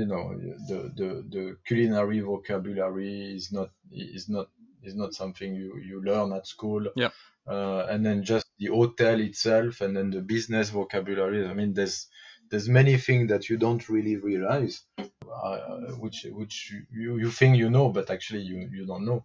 [0.00, 0.24] you know
[0.68, 4.48] the, the the culinary vocabulary is not is not
[4.82, 6.86] is not something you you learn at school.
[6.96, 7.10] Yeah.
[7.46, 12.06] Uh, and then just the hotel itself and then the business vocabulary i mean there's
[12.50, 15.58] there's many things that you don't really realize uh,
[15.98, 19.24] which which you, you think you know but actually you you don't know.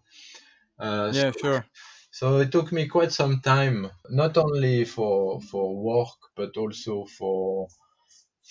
[0.78, 1.66] Uh, yeah so, sure.
[2.10, 7.68] so it took me quite some time not only for for work but also for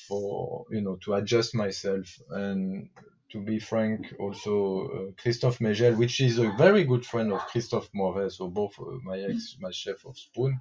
[0.07, 2.89] for you know to adjust myself and
[3.31, 7.89] to be frank also uh, christophe megel which is a very good friend of christophe
[7.93, 10.59] moret so both uh, my ex my chef of spoon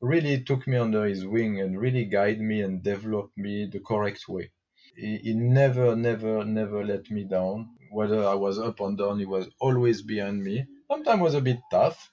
[0.00, 4.28] really took me under his wing and really guide me and develop me the correct
[4.28, 4.50] way.
[4.96, 7.70] He, he never never never let me down.
[7.90, 10.66] Whether i was up or down he was always behind me.
[10.90, 12.12] Sometimes was a bit tough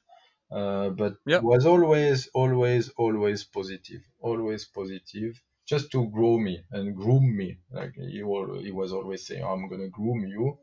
[0.51, 1.43] uh, but yep.
[1.43, 7.59] was always always always positive always positive just to grow me and groom me.
[7.71, 10.57] Like he, was, he was always saying, "I'm gonna groom you."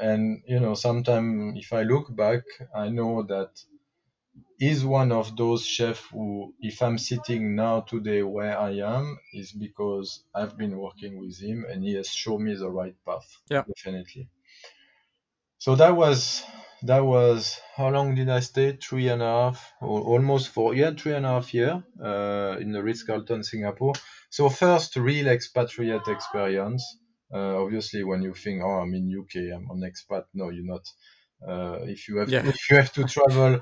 [0.00, 2.42] And you know, sometimes if I look back,
[2.74, 3.52] I know that
[4.58, 9.52] he's one of those chefs who, if I'm sitting now today where I am, is
[9.52, 13.28] because I've been working with him and he has shown me the right path.
[13.50, 14.28] Yeah, definitely.
[15.58, 16.42] So that was
[16.82, 18.76] that was how long did I stay?
[18.76, 20.74] Three and a half, or almost four.
[20.74, 23.94] Yeah, three and a half year uh, in the Ritz Carlton Singapore.
[24.30, 26.84] So first real expatriate experience.
[27.32, 30.24] Uh, obviously, when you think, oh, I'm in UK, I'm an expat.
[30.34, 30.86] No, you're not.
[31.46, 32.46] Uh, if you have yeah.
[32.46, 33.60] if you have to travel,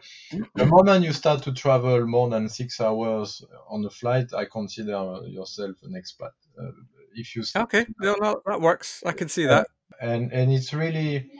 [0.56, 5.20] the moment you start to travel more than six hours on a flight, I consider
[5.26, 6.32] yourself an expat.
[6.60, 6.72] Uh,
[7.14, 9.02] if you start, okay, no, no, that works.
[9.06, 9.68] I can see that.
[10.00, 11.30] And and it's really,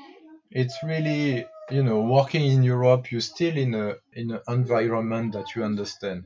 [0.53, 3.11] it's really you know working in Europe.
[3.11, 6.25] You're still in a in an environment that you understand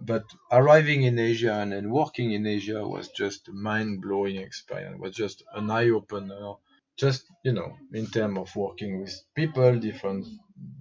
[0.00, 4.94] but arriving in Asia and working in Asia was just a mind blowing experience.
[4.96, 6.54] It was just an eye opener.
[6.96, 10.26] Just you know, in terms of working with people, different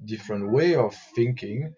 [0.05, 1.73] different way of thinking,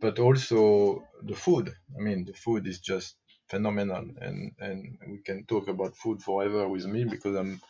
[0.00, 1.74] but also the food.
[1.96, 3.16] I mean, the food is just
[3.48, 7.60] phenomenal, and and we can talk about food forever with me because I'm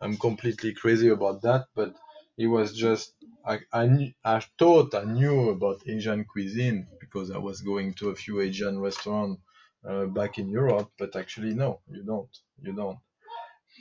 [0.00, 1.66] I'm completely crazy about that.
[1.74, 1.96] But
[2.38, 3.14] it was just
[3.44, 8.14] I, I, I thought I knew about Asian cuisine because I was going to a
[8.14, 9.40] few Asian restaurants
[9.88, 12.36] uh, back in Europe, but actually, no, you don't.
[12.60, 12.98] You don't.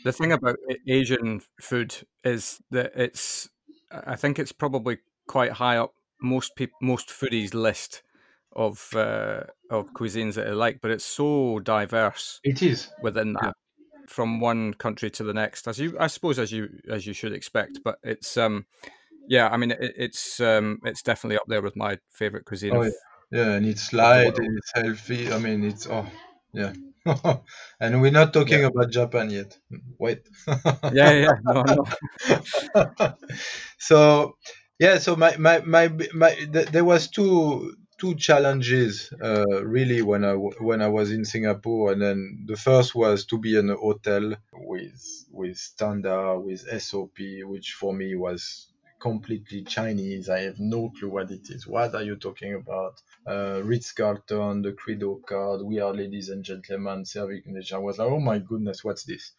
[0.03, 0.55] The thing about
[0.87, 3.49] Asian food is that it's,
[3.91, 8.03] I think it's probably quite high up most people, most foodies list
[8.53, 12.39] of uh, of cuisines that they like, but it's so diverse.
[12.43, 14.01] It is within that, yeah.
[14.07, 17.33] from one country to the next, as you, I suppose, as you as you should
[17.33, 17.79] expect.
[17.83, 18.65] But it's, um,
[19.27, 22.75] yeah, I mean, it, it's um, it's definitely up there with my favorite cuisine.
[22.75, 22.89] Oh, yeah.
[23.31, 25.31] yeah, and it's light, and it's healthy.
[25.31, 26.05] I mean, it's oh,
[26.53, 26.73] yeah.
[27.79, 28.67] and we're not talking yeah.
[28.67, 29.57] about Japan yet.
[29.97, 30.19] Wait.
[30.93, 33.13] yeah, yeah, no, no.
[33.79, 34.37] so,
[34.79, 40.25] yeah, so my my my, my th- there was two two challenges uh, really when
[40.25, 43.75] I when I was in Singapore, and then the first was to be in a
[43.75, 48.70] hotel with with standard with SOP, which for me was
[49.01, 50.29] completely Chinese.
[50.29, 51.67] I have no clue what it is.
[51.67, 53.01] What are you talking about?
[53.27, 58.07] Uh, Ritz Carlton, the Credo card, we are ladies and gentlemen, serving I was like,
[58.07, 59.33] oh my goodness, what's this?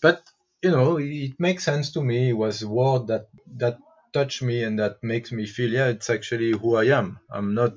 [0.00, 0.22] But
[0.62, 2.30] you know, it makes sense to me.
[2.30, 3.78] It was a word that that
[4.12, 7.74] touch me and that makes me feel yeah it's actually who i am i'm not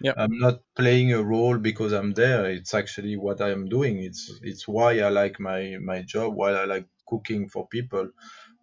[0.00, 0.14] yep.
[0.18, 4.32] i'm not playing a role because i'm there it's actually what i am doing it's
[4.42, 8.08] it's why i like my my job why i like cooking for people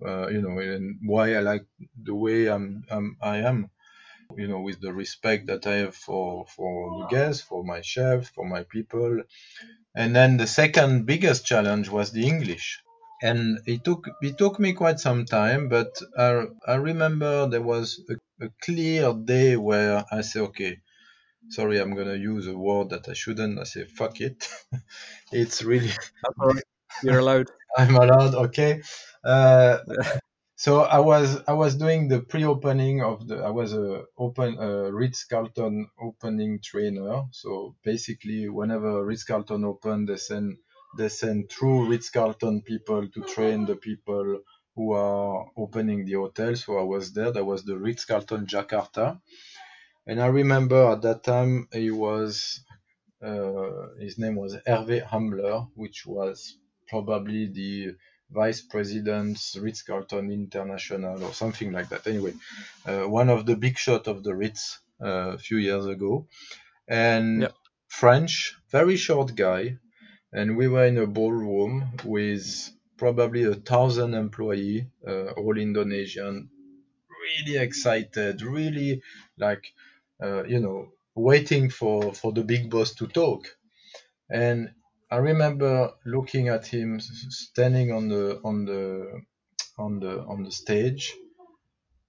[0.06, 1.66] uh, you know and why i like
[2.04, 3.70] the way i'm, I'm i am
[4.38, 8.30] you know with the respect that i have for for the guests for my chef
[8.36, 9.24] for my people.
[9.96, 12.82] And then the second biggest challenge was the english.
[13.22, 17.88] And it took it took me quite some time but i, I remember there was
[18.14, 20.80] a, a clear day where i said, okay
[21.50, 23.60] sorry i'm gonna use a word that i shouldn't.
[23.60, 24.48] I say fuck it.
[25.32, 25.92] It's really
[27.02, 27.48] you're allowed.
[27.78, 28.82] I'm allowed okay
[29.24, 29.78] uh,
[30.56, 34.92] so i was i was doing the pre-opening of the i was a open uh,
[34.92, 40.58] ritz carlton opening trainer so basically whenever ritz carlton opened they send
[40.98, 44.42] they send true Ritz-Carlton people to train the people
[44.76, 46.56] who are opening the hotel.
[46.56, 47.32] So I was there.
[47.32, 49.20] That was the Ritz-Carlton Jakarta.
[50.08, 52.62] And I remember at that time he was,
[53.24, 56.58] uh, his name was Hervé Humler, which was
[56.90, 57.96] probably the
[58.32, 62.08] vice president Ritz-Carlton International or something like that.
[62.08, 62.34] Anyway,
[62.86, 66.28] uh, one of the big shot of the Ritz uh, a few years ago.
[66.88, 67.54] And yep.
[67.88, 69.78] French, very short guy,
[70.34, 76.50] and we were in a ballroom with probably a thousand employee, uh, all Indonesian,
[77.10, 79.02] really excited, really
[79.38, 79.74] like,
[80.24, 83.48] uh, you know, waiting for, for the big boss to talk.
[84.30, 84.72] And
[85.12, 89.22] I remember looking at him standing on the on the
[89.78, 91.14] on the on the stage.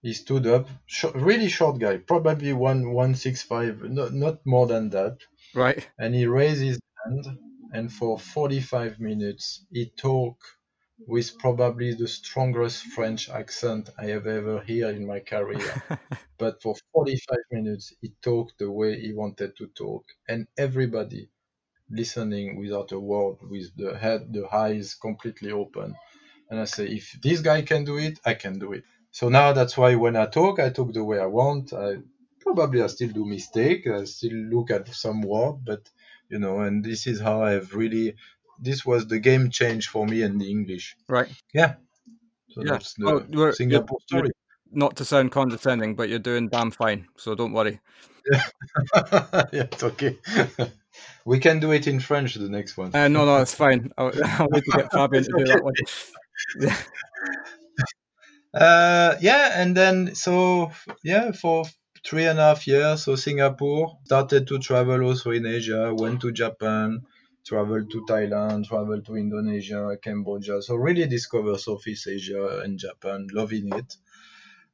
[0.02, 0.68] He stood up,
[1.14, 5.18] really short guy, probably one one six five, not not more than that.
[5.52, 5.88] Right.
[5.98, 7.38] And he raised his hand
[7.72, 10.44] and for 45 minutes he talked
[11.08, 15.82] with probably the strongest French accent I have ever heard in my career.
[16.38, 21.31] but for 45 minutes he talked the way he wanted to talk, and everybody
[21.92, 25.94] listening without a word, with the head, the eyes completely open.
[26.50, 28.84] And I say, if this guy can do it, I can do it.
[29.10, 31.72] So now that's why when I talk, I talk the way I want.
[31.72, 31.96] I
[32.40, 33.86] probably I still do mistake.
[33.86, 35.88] I still look at some word, but
[36.28, 38.16] you know, and this is how I've really,
[38.58, 40.96] this was the game change for me in the English.
[41.08, 41.28] Right.
[41.52, 41.74] Yeah.
[42.50, 42.72] So yeah.
[42.72, 44.30] that's the oh, Singapore story.
[44.70, 47.80] Not to sound condescending, but you're doing damn fine, so don't worry.
[48.32, 48.44] Yeah,
[49.52, 50.18] yeah it's okay.
[51.24, 52.94] we can do it in French, the next one.
[52.94, 53.92] Uh, no, no, it's fine.
[53.98, 55.74] I'll, I'll need to get Fabian to do that one.
[56.60, 56.76] Yeah.
[58.54, 60.70] Uh, yeah, and then so
[61.02, 61.64] yeah, for
[62.04, 63.04] three and a half years.
[63.04, 67.00] So Singapore started to travel also in Asia, went to Japan,
[67.46, 70.60] traveled to Thailand, traveled to Indonesia, Cambodia.
[70.62, 73.96] So really discover Southeast Asia and Japan, loving it.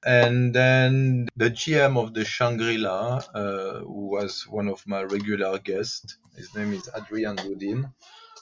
[0.05, 6.19] And then the GM of the Shangri-La, uh, who was one of my regular guests,
[6.37, 7.93] his name is Adrian Boudin.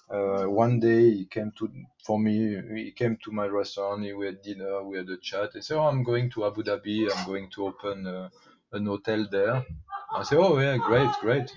[0.09, 1.69] Uh, one day he came to
[2.05, 2.61] for me.
[2.85, 4.03] He came to my restaurant.
[4.03, 4.85] We had dinner.
[4.85, 5.51] We had a chat.
[5.55, 7.11] He said, "Oh, I'm going to Abu Dhabi.
[7.13, 8.29] I'm going to open uh,
[8.73, 9.65] an hotel there.
[10.15, 11.53] I said, oh yeah, great, great.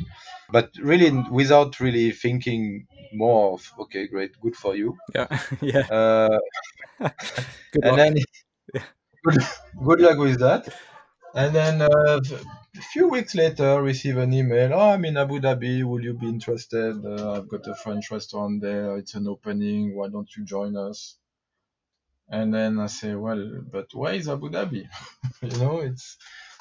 [0.52, 4.98] But really, without really thinking more of, okay, great, good for you.
[5.14, 5.28] Yeah,
[5.62, 5.88] yeah.
[5.90, 6.40] Uh,
[7.00, 8.18] and then,
[9.24, 9.42] good,
[9.84, 10.68] good luck with that.
[11.36, 12.20] And then uh,
[12.78, 14.74] a few weeks later, receive an email.
[14.74, 15.84] Oh, I'm in Abu Dhabi.
[15.84, 17.04] Will you be interested?
[17.06, 18.98] Uh, I've got a French restaurant there.
[18.98, 19.96] It's an opening.
[19.96, 21.16] Why don't you join us?
[22.30, 24.88] And then I say, well, but where is Abu Dhabi?
[25.42, 26.18] you know, it's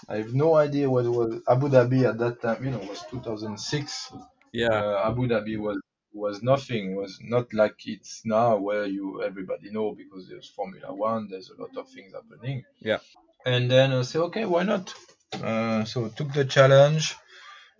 [0.09, 2.65] I have no idea what was Abu Dhabi at that time.
[2.65, 4.13] You know, it was 2006.
[4.53, 4.69] Yeah.
[4.69, 5.79] Uh, Abu Dhabi was
[6.19, 6.97] was nothing.
[6.97, 11.29] Was not like it's now where you everybody know because there's Formula One.
[11.31, 12.65] There's a lot of things happening.
[12.81, 12.99] Yeah.
[13.47, 14.93] And then I say, okay, why not?
[15.33, 17.15] Uh, so took the challenge,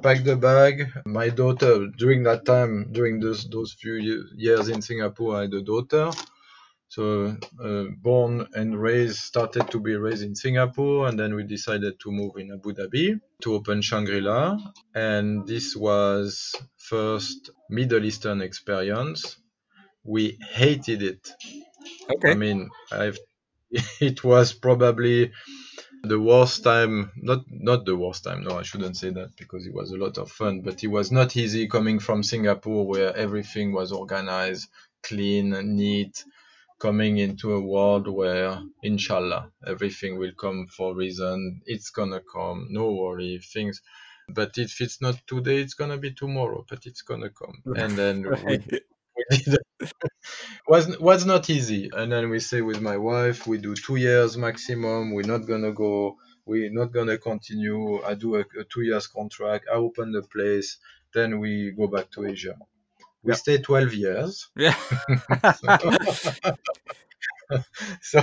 [0.03, 0.91] packed the bag.
[1.05, 3.95] My daughter during that time, during those those few
[4.37, 6.11] years in Singapore, I had a daughter.
[6.89, 12.01] So uh, born and raised, started to be raised in Singapore, and then we decided
[12.01, 14.57] to move in Abu Dhabi to open Shangri-La,
[14.95, 19.37] and this was first Middle Eastern experience.
[20.03, 21.31] We hated it.
[22.11, 22.33] Okay.
[22.33, 23.19] I mean, I've,
[24.01, 25.33] it was probably
[26.03, 27.11] the worst time.
[27.17, 28.45] Not not the worst time.
[28.45, 30.63] No, I shouldn't say that because it was a lot of fun.
[30.63, 34.69] But it was not easy coming from Singapore, where everything was organized,
[35.03, 36.25] clean, neat.
[36.79, 41.63] Coming into a world where, inshallah, everything will come for a reason.
[41.67, 42.69] It's gonna come.
[42.71, 43.41] No worry.
[43.53, 43.83] Things.
[44.29, 46.65] But if it's not today, it's gonna be tomorrow.
[46.69, 47.65] But it's gonna come.
[47.75, 48.81] And then we Right.
[50.69, 51.91] was was not easy.
[51.93, 55.13] And then we say with my wife, we do two years maximum.
[55.15, 56.17] We're not gonna go.
[56.47, 58.03] We're not gonna continue.
[58.05, 59.67] I do a, a two years contract.
[59.73, 60.79] I open the place.
[61.15, 62.57] Then we go back to Asia.
[63.23, 63.35] We Yeah.
[63.35, 64.49] stay 12 years.
[64.57, 64.75] Yeah.
[68.03, 68.23] so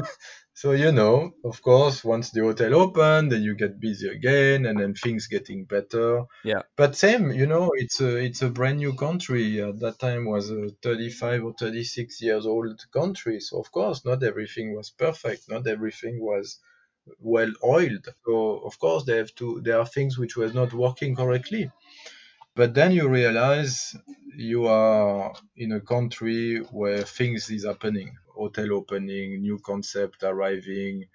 [0.54, 4.80] so you know of course once the hotel open then you get busy again and
[4.80, 6.62] then things getting better Yeah.
[6.78, 10.50] but same you know it's a it's a brand new country at that time was
[10.52, 15.68] a 35 or 36 years old country so of course not everything was perfect not
[15.68, 16.60] everything was
[17.20, 21.16] well oiled so of course they have to there are things which were not working
[21.16, 21.72] correctly
[22.56, 23.95] but then you realize
[24.36, 31.06] you are in a country where things is happening hotel opening new concept arriving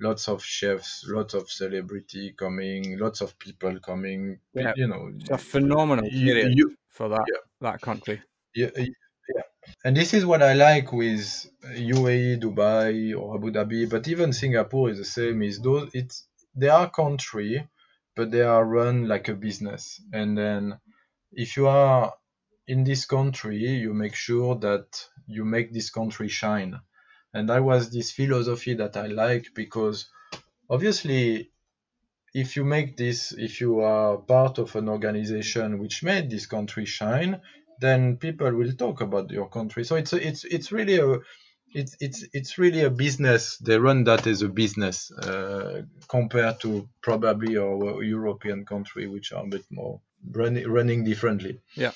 [0.00, 4.74] lots of chefs lots of celebrity coming lots of people coming Yeah.
[4.74, 7.40] you know It's a phenomenal period you, for that Yeah.
[7.60, 8.22] that country.
[8.54, 9.42] yeah, yeah.
[9.84, 11.22] And this is what I like with
[11.74, 15.42] UAE, Dubai, or Abu Dhabi, but even Singapore is the same.
[15.42, 17.68] Is those it's they are country,
[18.16, 20.00] but they are run like a business.
[20.12, 20.80] And then
[21.32, 22.14] if you are
[22.66, 24.86] in this country, you make sure that
[25.26, 26.80] you make this country shine.
[27.34, 30.08] And that was this philosophy that I like because
[30.68, 31.50] obviously
[32.34, 36.84] if you make this if you are part of an organization which made this country
[36.84, 37.40] shine
[37.80, 41.18] then people will talk about your country so it's it's it's really a
[41.74, 46.88] it's it's it's really a business they run that as a business uh, compared to
[47.02, 50.00] probably our european country which are a bit more
[50.32, 51.92] running running differently Yeah.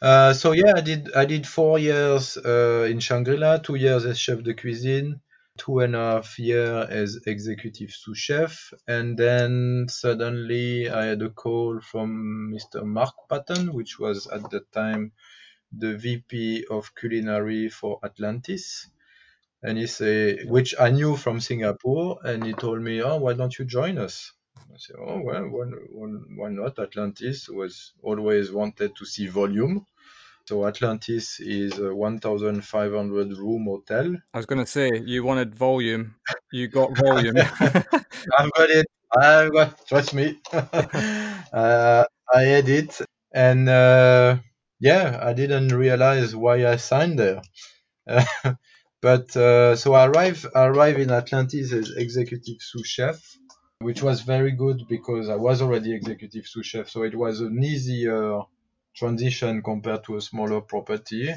[0.00, 4.18] uh, so yeah i did i did four years uh, in shangri-la two years as
[4.18, 5.20] chef de cuisine
[5.58, 11.28] two and a half year as executive sous chef, and then suddenly I had a
[11.28, 12.82] call from Mr.
[12.86, 15.12] Mark Patton, which was at the time
[15.70, 18.88] the VP of culinary for Atlantis.
[19.62, 23.58] And he said, which I knew from Singapore, and he told me, "Oh, why don't
[23.58, 24.32] you join us?"
[24.72, 29.86] I said, "Oh well, why, not?" Atlantis was always wanted to see volume.
[30.44, 36.16] So Atlantis is a 1,500 room hotel I was going to say you wanted volume,
[36.50, 37.36] you got volume.
[38.38, 38.86] I've got it.
[39.16, 39.86] I've got.
[39.86, 40.40] Trust me.
[40.52, 42.04] uh,
[42.34, 42.98] I had it,
[43.32, 44.38] and uh,
[44.80, 47.42] yeah, I didn't realize why I signed there.
[49.02, 53.20] but uh, so I arrive, I arrive in Atlantis as executive sous chef,
[53.82, 57.62] which was very good because I was already executive sous chef, so it was an
[57.62, 58.40] easier
[58.94, 61.34] transition compared to a smaller property.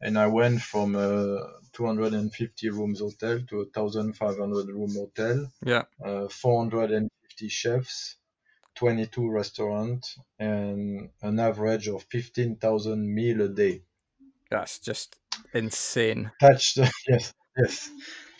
[0.00, 1.38] And I went from a
[1.72, 5.84] 250 rooms hotel to a 1,500 room hotel yeah.
[6.04, 8.16] uh, 450 chefs,
[8.76, 13.82] 22 restaurants, and an average of 15,000 meal a day.
[14.50, 15.16] That's just
[15.52, 16.30] insane.
[16.40, 16.78] Touched,
[17.08, 17.90] yes, yes.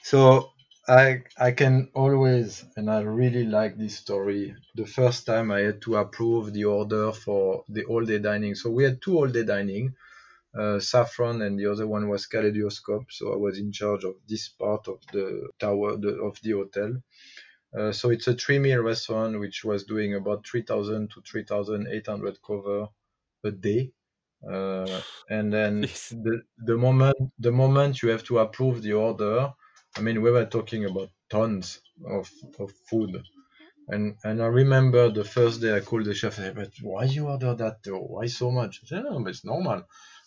[0.02, 0.50] So
[0.88, 4.56] I I can always, and I really like this story.
[4.74, 8.54] The first time I had to approve the order for the all day dining.
[8.56, 9.94] So we had two all day dining,
[10.58, 13.12] uh, Saffron, and the other one was Kaleidoscope.
[13.12, 16.92] So I was in charge of this part of the tower the, of the hotel.
[17.78, 22.88] Uh, so it's a three meal restaurant which was doing about 3,000 to 3,800 cover
[23.44, 23.92] a day.
[24.48, 25.80] Uh, and then
[26.10, 29.52] the, the moment the moment you have to approve the order,
[29.96, 33.22] I mean we were talking about tons of, of food.
[33.88, 37.04] And and I remember the first day I called the chef, I said, but why
[37.04, 38.00] you order that though?
[38.14, 38.80] Why so much?
[38.82, 39.80] I said, no, but it's normal.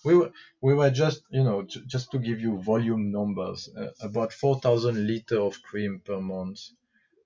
[0.03, 0.31] we were
[0.61, 4.59] we were just you know j- just to give you volume numbers, uh, about four
[4.59, 6.59] thousand liter of cream per month,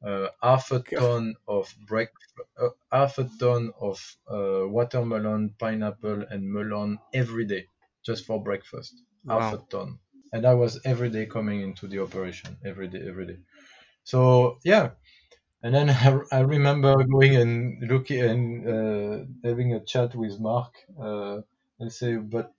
[0.03, 2.09] uh, half a ton of break,
[2.57, 7.67] uh, half a ton of uh, watermelon, pineapple, and melon every day,
[8.03, 8.93] just for breakfast.
[9.29, 9.99] Half a ton,
[10.33, 13.39] and I was every day coming into the operation, every day, every day.
[14.03, 14.91] So yeah,
[15.63, 20.75] and then I, I remember going and looking and uh, having a chat with Mark
[21.01, 21.41] uh,
[21.79, 22.53] and say, but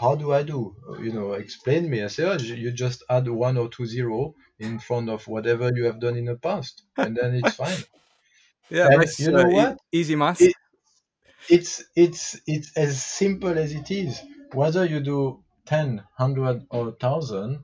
[0.00, 0.76] how do I do?
[1.02, 2.04] You know, explain me.
[2.04, 5.84] I say, oh, you just add one or two zero in front of whatever you
[5.86, 7.84] have done in the past, and then it's fine.
[8.70, 9.78] Yeah, And you know uh, what?
[9.92, 10.48] easy math.
[10.48, 10.56] It-
[11.48, 14.20] It's it's it's as simple as it is.
[14.60, 17.62] Whether you do 10, 100 or 1000,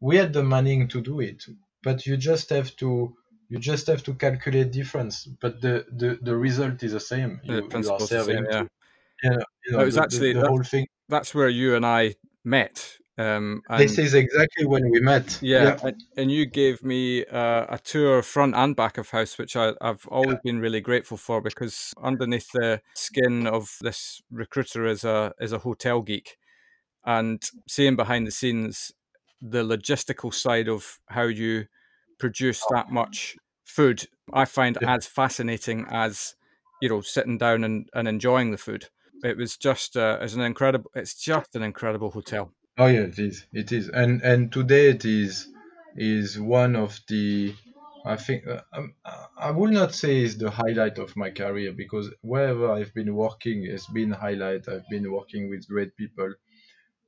[0.00, 1.44] we had the money to do it.
[1.82, 3.14] But you just have to
[3.50, 5.24] you just have to calculate difference.
[5.40, 7.40] But the the, the result is the same.
[7.46, 8.60] The You, you are the serving same, yeah.
[8.60, 8.68] to,
[9.24, 10.86] you know, you know It was the, the- actually- the, that- whole thing.
[11.08, 12.98] That's where you and I met.
[13.16, 15.38] Um, and This is exactly when we met.
[15.42, 19.56] yeah, and, and you gave me uh, a tour front and back of house, which
[19.56, 25.02] I, I've always been really grateful for because underneath the skin of this recruiter is
[25.02, 26.36] a is a hotel geek,
[27.08, 28.92] and seeing behind the scenes
[29.40, 31.66] the logistical side of how you
[32.18, 34.88] produce that much food, I find Yeah.
[34.88, 36.34] as fascinating as
[36.80, 38.90] you know sitting down and, and enjoying the food.
[39.22, 40.90] It was just uh, it's an incredible.
[40.94, 42.52] It's just an incredible hotel.
[42.78, 43.46] Oh yeah, it is.
[43.52, 45.48] It is, and and today it is
[45.96, 47.54] is one of the.
[48.06, 48.94] I think uh, um,
[49.36, 53.64] I will not say is the highlight of my career because wherever I've been working
[53.66, 54.66] it's been highlight.
[54.68, 56.32] I've been working with great people,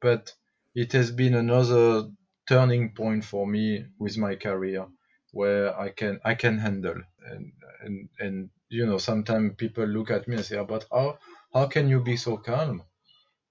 [0.00, 0.32] but
[0.74, 2.10] it has been another
[2.48, 4.86] turning point for me with my career
[5.32, 10.26] where I can I can handle and and and you know sometimes people look at
[10.28, 11.18] me and say, "Ah, but how
[11.54, 12.82] how can you be so calm?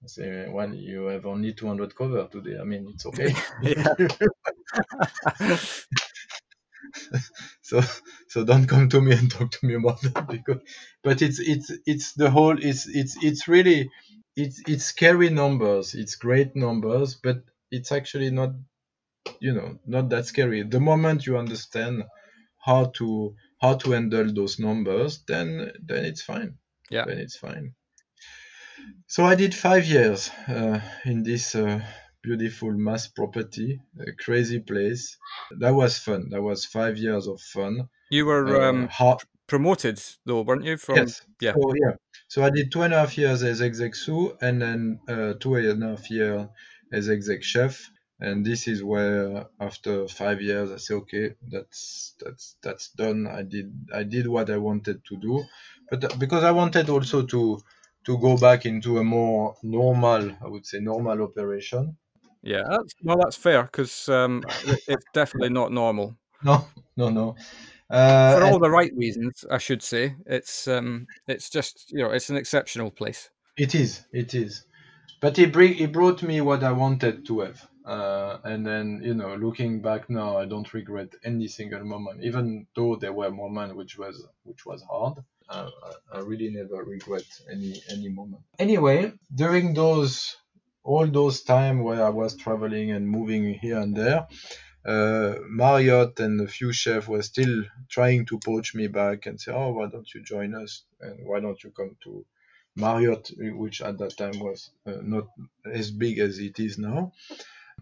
[0.04, 2.58] I say, well, you have only 200 cover today.
[2.60, 3.34] I mean, it's okay.
[7.62, 7.80] So
[8.28, 10.60] so don't come to me and talk to me about that because
[11.02, 13.90] but it's it's it's the whole it's it's it's really
[14.36, 18.50] it's it's scary numbers it's great numbers but it's actually not
[19.40, 22.04] you know not that scary the moment you understand
[22.58, 26.56] how to how to handle those numbers then then it's fine
[26.90, 27.04] Yeah.
[27.06, 27.74] then it's fine
[29.06, 31.80] so i did five years uh, in this uh,
[32.22, 35.18] beautiful mass property a crazy place
[35.58, 38.88] that was fun that was five years of fun You were uh, um,
[39.46, 40.76] promoted though, weren't you?
[40.76, 41.22] From yes.
[41.40, 41.52] yeah.
[41.52, 41.94] So yeah.
[42.30, 45.56] So I did two and a half years as exec sous and then uh, two
[45.56, 46.46] and a half years
[46.92, 47.90] as exec chef.
[48.20, 53.26] And this is where after five years I say, okay, that's that's that's done.
[53.26, 55.42] I did I did what I wanted to do,
[55.90, 57.58] but uh, because I wanted also to
[58.06, 61.96] to go back into a more normal, I would say normal operation.
[62.42, 64.44] Yeah, that's, well, that's fair because um,
[64.86, 66.66] it's definitely not normal No,
[66.96, 67.36] no, no.
[67.90, 69.44] Uh, for and- all the right reasons.
[69.50, 73.30] I should say it's um, it's just you know it's an exceptional place.
[73.56, 74.64] It is, it is.
[75.20, 77.66] But he bring he brought me what I wanted to have.
[77.84, 82.66] Uh, and then you know, looking back now, I don't regret any single moment, even
[82.76, 85.18] though there were moments which was which was hard.
[85.48, 85.68] Uh,
[86.12, 88.42] I, I really never regret any any moment.
[88.58, 90.36] Anyway, during those
[90.84, 94.26] all those time where I was traveling and moving here and there,
[94.84, 99.52] uh, Marriott and a few chefs were still trying to poach me back and say,
[99.52, 100.84] "Oh, why don't you join us?
[101.00, 102.24] And why don't you come to
[102.76, 105.28] Marriott, which at that time was uh, not
[105.66, 107.12] as big as it is now.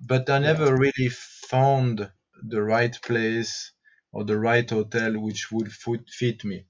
[0.00, 2.10] But I never really found
[2.42, 3.72] the right place
[4.12, 6.64] or the right hotel which would fit, fit me.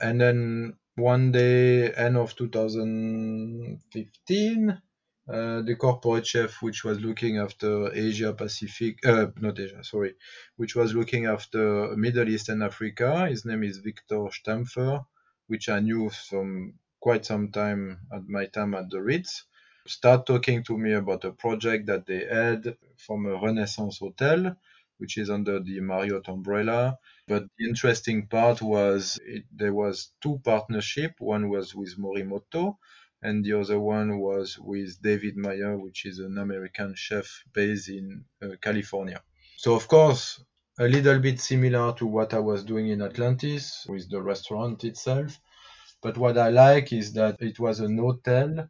[0.00, 4.82] And then one day, end of 2015,
[5.28, 10.14] uh, the corporate chef which was looking after Asia Pacific, uh, not Asia, sorry,
[10.56, 13.28] which was looking after Middle East and Africa.
[13.28, 15.04] His name is Victor Stampfer,
[15.46, 19.44] which I knew from quite some time at my time at the Ritz.
[19.86, 24.56] Start talking to me about a project that they had from a Renaissance hotel,
[24.98, 26.98] which is under the Marriott umbrella.
[27.26, 31.14] But the interesting part was it, there was two partnership.
[31.18, 32.76] One was with Morimoto,
[33.22, 38.24] and the other one was with David Meyer, which is an American chef based in
[38.42, 39.22] uh, California.
[39.56, 40.42] So of course,
[40.78, 45.40] a little bit similar to what I was doing in Atlantis with the restaurant itself.
[46.00, 48.68] But what I like is that it was an hotel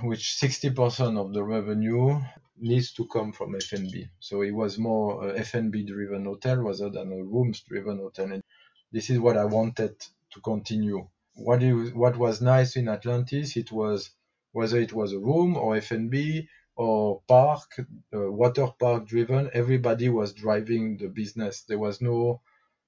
[0.00, 2.18] which 60% of the revenue
[2.58, 4.08] needs to come from F&B.
[4.20, 8.32] So it was more a F&B driven hotel rather than a rooms driven hotel.
[8.32, 8.42] And
[8.90, 9.98] this is what I wanted
[10.32, 11.06] to continue.
[11.34, 14.12] What is what was nice in Atlantis, it was
[14.52, 17.70] whether it was a room or F&B or park,
[18.14, 19.50] uh, water park driven.
[19.52, 21.64] Everybody was driving the business.
[21.64, 22.40] There was no,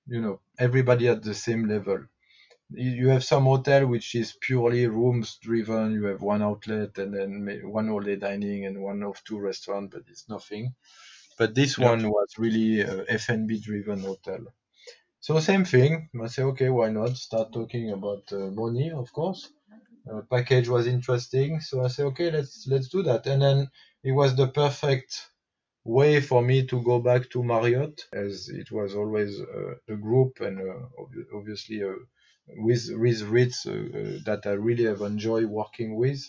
[0.06, 2.06] you know, everybody at the same level.
[2.70, 5.92] You have some hotel which is purely rooms driven.
[5.92, 9.94] You have one outlet and then one all day dining and one of two restaurants,
[9.94, 10.74] but it's nothing.
[11.38, 11.90] But this Yeah.
[11.90, 14.46] one was really a F&B driven hotel.
[15.26, 15.92] So same thing.
[16.22, 19.42] I say, okay, why not start talking about uh, money, of course.
[20.10, 23.26] Uh, package was interesting, so I say, okay, let's let's do that.
[23.26, 23.58] And then
[24.04, 25.12] it was the perfect
[25.84, 30.40] way for me to go back to Marriott, as it was always uh, a group
[30.40, 31.94] and uh, ob- obviously uh,
[32.66, 36.22] with with Ritz uh, that I really have enjoyed working with,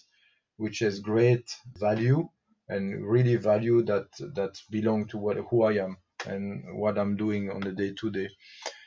[0.57, 1.47] which has great
[1.87, 2.29] value
[2.69, 6.45] and really value that that belong to what who I am and
[6.79, 8.29] what I'm doing on the day to day.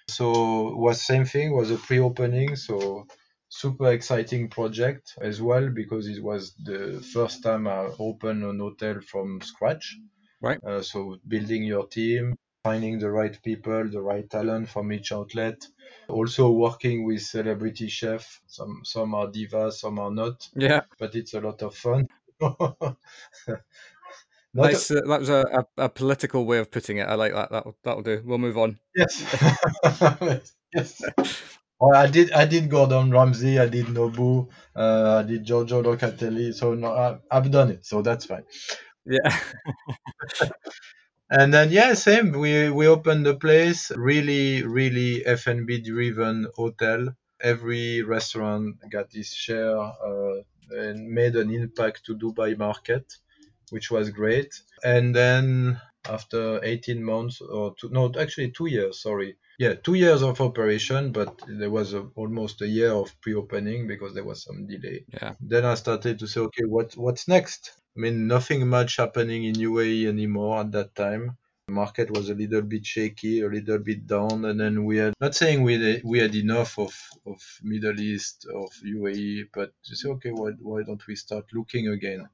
[0.09, 3.07] So was same thing was a pre-opening, so
[3.49, 9.01] super exciting project as well because it was the first time I opened an hotel
[9.01, 9.97] from scratch.
[10.41, 10.61] Right.
[10.65, 12.35] Uh, so building your team,
[12.65, 15.67] finding the right people, the right talent from each outlet.
[16.09, 18.41] Also working with celebrity chef.
[18.47, 22.09] Some some are divas, some are not, Yeah, but it's a lot of fun.
[24.63, 24.91] Nice.
[24.91, 27.09] Uh, that was a, a, a political way of putting it.
[27.09, 27.51] I like that.
[27.51, 28.23] That'll, that'll do.
[28.25, 28.79] We'll move on.
[28.95, 29.25] Yes.
[30.75, 31.03] yes.
[31.81, 32.33] Well, I did.
[32.33, 33.59] I did Gordon Ramsay.
[33.59, 34.49] I did Nobu.
[34.75, 36.53] Uh, I did Giorgio Locatelli.
[36.53, 37.87] So no, I, I've done it.
[37.87, 38.45] So that's fine.
[39.07, 39.37] Yeah.
[41.31, 42.33] And then yeah, same.
[42.33, 43.91] We we opened the place.
[43.95, 47.15] Really, really F and B driven hotel.
[47.41, 50.41] Every restaurant got its share uh,
[50.71, 53.13] and made an impact to Dubai market,
[53.71, 54.55] which was great.
[54.85, 59.03] And then after 18 months or two, no, actually two years.
[59.03, 63.89] Sorry, yeah, two years of operation, but there was a, almost a year of pre-opening
[63.89, 65.05] because there was some delay.
[65.13, 65.35] Yeah.
[65.41, 67.73] Then I started to say, okay, what what's next?
[67.97, 71.37] I mean, nothing much happening in UAE anymore at that time.
[71.67, 75.13] The market was a little bit shaky, a little bit down, and then we had
[75.21, 76.95] not saying we had, we had enough of,
[77.27, 81.89] of Middle East of UAE, but to say, okay, why, why don't we start looking
[81.89, 82.29] again?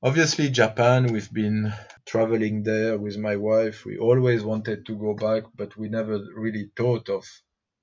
[0.00, 1.72] Obviously, Japan, we've been
[2.06, 3.84] traveling there with my wife.
[3.84, 7.26] We always wanted to go back, but we never really thought of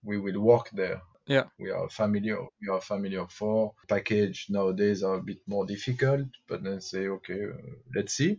[0.02, 1.02] we will work there.
[1.28, 1.46] Yeah.
[1.60, 3.74] We are a family of, we are a family of four.
[3.90, 7.58] Package nowadays are a bit more difficult, but then say, okay, uh,
[7.94, 8.38] let's see.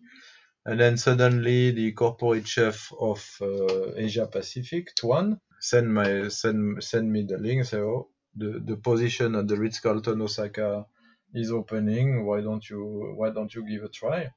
[0.64, 7.12] And then suddenly the corporate chef of uh, Asia Pacific, Tuan, send my send send
[7.12, 7.66] me the link.
[7.66, 10.87] Say, oh, the the position at the Ritz Carlton Osaka
[11.35, 12.27] is opening.
[12.27, 14.31] Why don't you Why don't you give a try?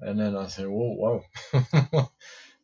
[0.00, 1.24] And then I say, oh wow,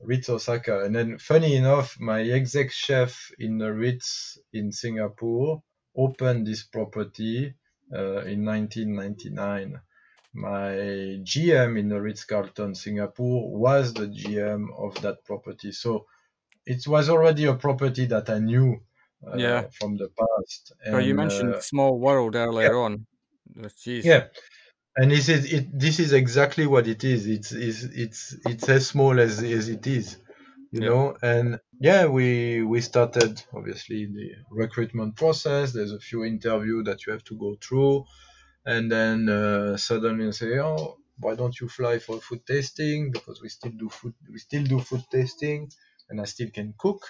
[0.01, 0.85] Ritz Osaka.
[0.85, 5.63] And then funny enough, my exec chef in the Ritz in Singapore
[5.97, 7.55] opened this property
[7.93, 9.81] uh, in 1999
[10.35, 10.71] my
[11.25, 15.73] GM in the Ritz Carlton Singapore was the GM of that property.
[15.73, 16.07] So
[16.67, 18.81] it was already a property that I knew
[19.33, 19.69] Yeah.
[19.79, 20.73] from the past.
[20.93, 23.07] Oh, you mentioned uh, small world earlier on.
[23.57, 24.03] Oh, Jeez.
[24.03, 24.29] yeah.
[24.97, 25.67] And this is it.
[25.79, 27.27] This is exactly what it is.
[27.27, 30.19] It's it's it's it's as small as as it is,
[30.73, 30.91] you Yeah.
[30.91, 31.17] know.
[31.23, 35.73] And yeah, we we started obviously the recruitment process.
[35.73, 38.05] There's a few interview that you have to go through,
[38.67, 43.13] and then uh, suddenly you say, oh, why don't you fly for food tasting?
[43.13, 44.15] Because we still do food.
[44.33, 45.71] We still do food tasting,
[46.11, 47.03] and I still can cook.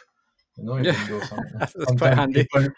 [0.59, 0.94] You know, you Yeah.
[1.59, 2.44] That's quite sometimes handy.
[2.44, 2.68] people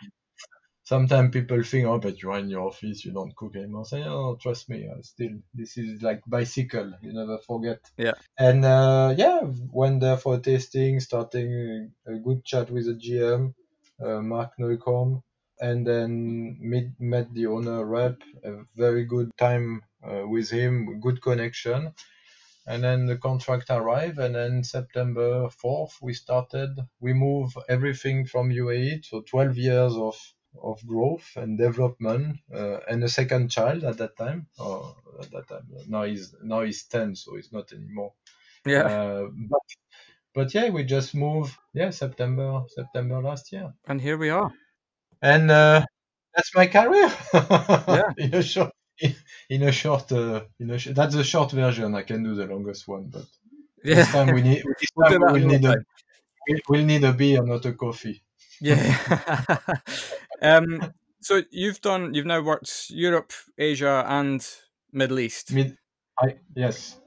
[0.85, 4.37] sometimes people think oh but you're in your office you don't cook anymore say oh
[4.43, 8.15] trust me I still this is like bicycle you never forget Yeah.
[8.39, 9.41] and uh, yeah
[9.81, 13.55] went there for tasting starting a good chat with the gm
[14.05, 15.23] uh, mark Neukom,
[15.61, 21.21] and then meet, met the owner rep a very good time uh, with him good
[21.23, 21.93] connection
[22.71, 28.51] and then the contract arrived and then september 4th we started we move everything from
[28.51, 30.17] uae so 12 years of
[30.71, 35.47] of growth and development uh, and a second child at that time or at that
[35.49, 38.13] time now he's now he's 10 so he's not anymore
[38.67, 38.91] Yeah.
[38.91, 39.67] uh, but
[40.35, 44.51] but yeah we just moved yeah september september last year And here we are.
[45.23, 45.85] and uh,
[46.35, 47.11] that's my career
[47.91, 48.03] Yeah.
[48.17, 48.70] in a short
[49.49, 52.47] in a short uh, in a sh- that's the short version i can do the
[52.47, 53.25] longest one but
[53.85, 53.97] Yeah.
[53.97, 55.77] this time we need this time we'll need a
[56.69, 58.23] we'll need a beer not a coffee
[58.61, 59.57] Yeah.
[60.43, 62.13] um, so you've done.
[62.15, 64.47] You've now worked Europe, Asia, and
[64.93, 65.53] Middle East.
[65.53, 65.77] Mid,
[66.23, 66.99] I, yes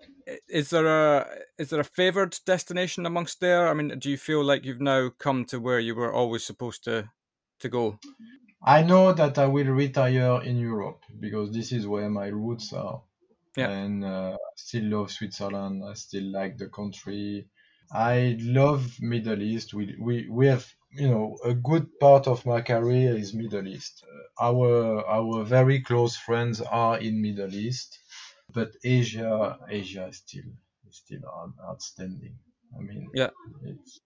[0.47, 1.27] Is there a
[1.59, 3.67] is there a favoured destination amongst there?
[3.67, 6.83] I mean, do you feel like you've now come to where you were always supposed
[6.85, 7.11] to
[7.59, 7.99] to go?
[8.65, 13.01] I know that I will retire in Europe because this is where my roots are.
[13.57, 13.69] Yeah.
[13.69, 15.83] And uh, I still love Switzerland.
[15.87, 17.47] I still like the country.
[17.91, 19.73] I love Middle East.
[19.73, 24.03] We, we, we have, you know, a good part of my career is Middle East.
[24.03, 27.99] Uh, our our very close friends are in Middle East,
[28.53, 30.49] but Asia Asia is still
[30.89, 31.21] is still
[31.69, 32.37] outstanding.
[32.75, 33.29] I mean, yeah,
[33.63, 33.99] it's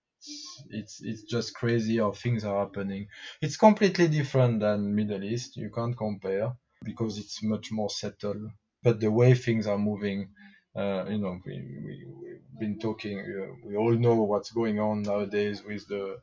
[0.69, 3.07] it's it's just crazy how things are happening.
[3.41, 5.57] It's completely different than Middle East.
[5.57, 6.53] You can't compare
[6.83, 8.49] because it's much more settled.
[8.83, 10.29] But the way things are moving,
[10.75, 11.53] uh, you know, we,
[11.85, 16.19] we, we've been talking, uh, we all know what's going on nowadays with the,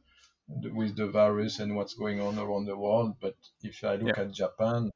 [0.62, 3.16] the, with the virus and what's going on around the world.
[3.20, 4.22] But if I look yeah.
[4.22, 4.90] at Japan,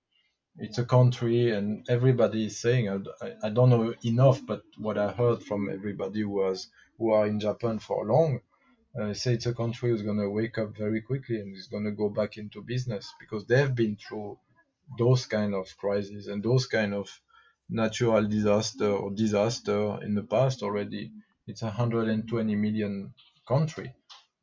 [0.57, 2.89] it's a country and everybody is saying,
[3.21, 7.41] I, I don't know enough, but what I heard from everybody was who are in
[7.41, 8.41] Japan for long,
[9.01, 11.85] uh, say it's a country who's going to wake up very quickly and is going
[11.85, 14.39] to go back into business because they've been through
[14.99, 17.09] those kind of crises and those kind of
[17.69, 21.13] natural disaster or disaster in the past already.
[21.47, 23.13] It's a 120 million
[23.47, 23.95] country.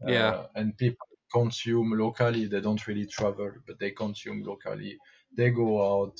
[0.06, 0.46] Uh, yeah.
[0.56, 2.46] and people consume locally.
[2.46, 4.98] They don't really travel, but they consume locally.
[5.36, 5.70] They go
[6.02, 6.14] out.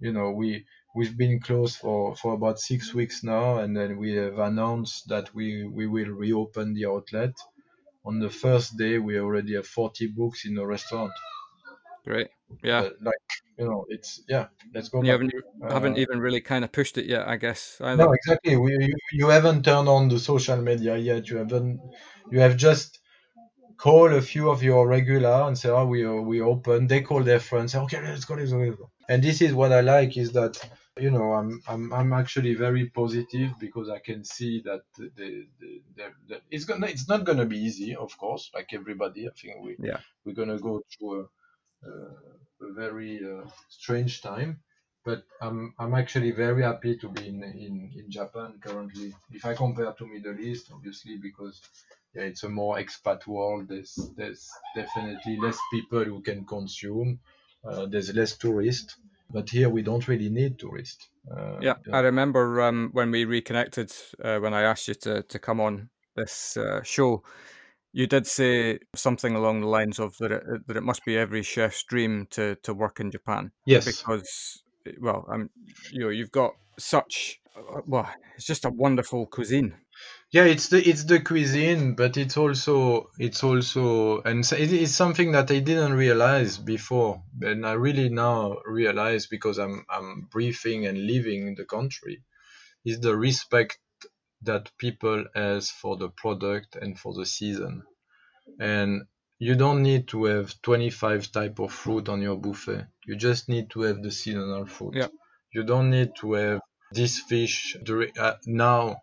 [0.00, 0.64] You know, we
[0.94, 5.34] we've been closed for, for about six weeks now, and then we have announced that
[5.34, 7.34] we, we will reopen the outlet.
[8.04, 11.12] On the first day, we already have 40 books in the restaurant.
[12.04, 12.28] Great.
[12.62, 12.80] Yeah.
[12.80, 13.14] Uh, like
[13.58, 14.48] you know, it's yeah.
[14.74, 15.02] Let's go.
[15.02, 15.32] You haven't,
[15.62, 17.80] uh, haven't even really kind of pushed it yet, I guess.
[17.80, 18.04] Either.
[18.04, 18.56] No, exactly.
[18.56, 21.28] We, you, you haven't turned on the social media yet.
[21.28, 21.80] You haven't.
[22.30, 22.98] You have just
[23.76, 27.40] call a few of your regular and say, "Oh, we we open." They call their
[27.40, 30.16] friends, say, "Okay, let's go, let's go, let's go." And this is what I like
[30.16, 30.54] is that
[31.00, 35.46] you know I'm I'm I'm actually very positive because I can see that the, the,
[35.96, 39.26] the, the it's gonna it's not gonna be easy, of course, like everybody.
[39.28, 41.28] I think we yeah we're gonna go through
[41.84, 41.88] a
[42.62, 44.60] a very uh, strange time.
[45.04, 49.14] But I'm I'm actually very happy to be in, in, in Japan currently.
[49.30, 51.60] If I compare to Middle East, obviously because
[52.14, 53.68] yeah, it's a more expat world.
[53.68, 57.20] There's there's definitely less people who can consume.
[57.64, 58.96] Uh, there's less tourists,
[59.30, 61.08] but here we don't really need tourists.
[61.30, 63.92] Uh, yeah, I remember um, when we reconnected
[64.22, 67.22] uh, when I asked you to to come on this uh, show
[67.94, 71.42] you did say something along the lines of that it, that it must be every
[71.42, 73.52] chef's dream to, to work in Japan.
[73.66, 73.86] Yes.
[73.86, 74.64] Because,
[75.00, 75.48] well, um,
[75.92, 79.74] you know, you've got such, uh, well, it's just a wonderful cuisine.
[80.34, 85.30] Yeah, it's the it's the cuisine, but it's also it's also and it is something
[85.30, 91.06] that I didn't realize before, and I really now realize because I'm I'm breathing and
[91.06, 92.24] living the country,
[92.84, 93.78] is the respect
[94.42, 97.84] that people has for the product and for the season.
[98.58, 99.02] And
[99.38, 102.88] you don't need to have 25 type of fruit on your buffet.
[103.06, 104.96] You just need to have the seasonal fruit.
[104.96, 105.08] Yeah.
[105.52, 106.60] You don't need to have
[106.90, 108.96] this fish during, uh, now.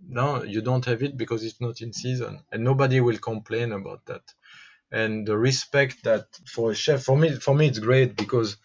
[0.00, 4.04] No, you don't have it because it's not in season, and nobody will complain about
[4.06, 4.22] that.
[4.92, 8.56] And the respect that for a chef, for me, for me, it's great because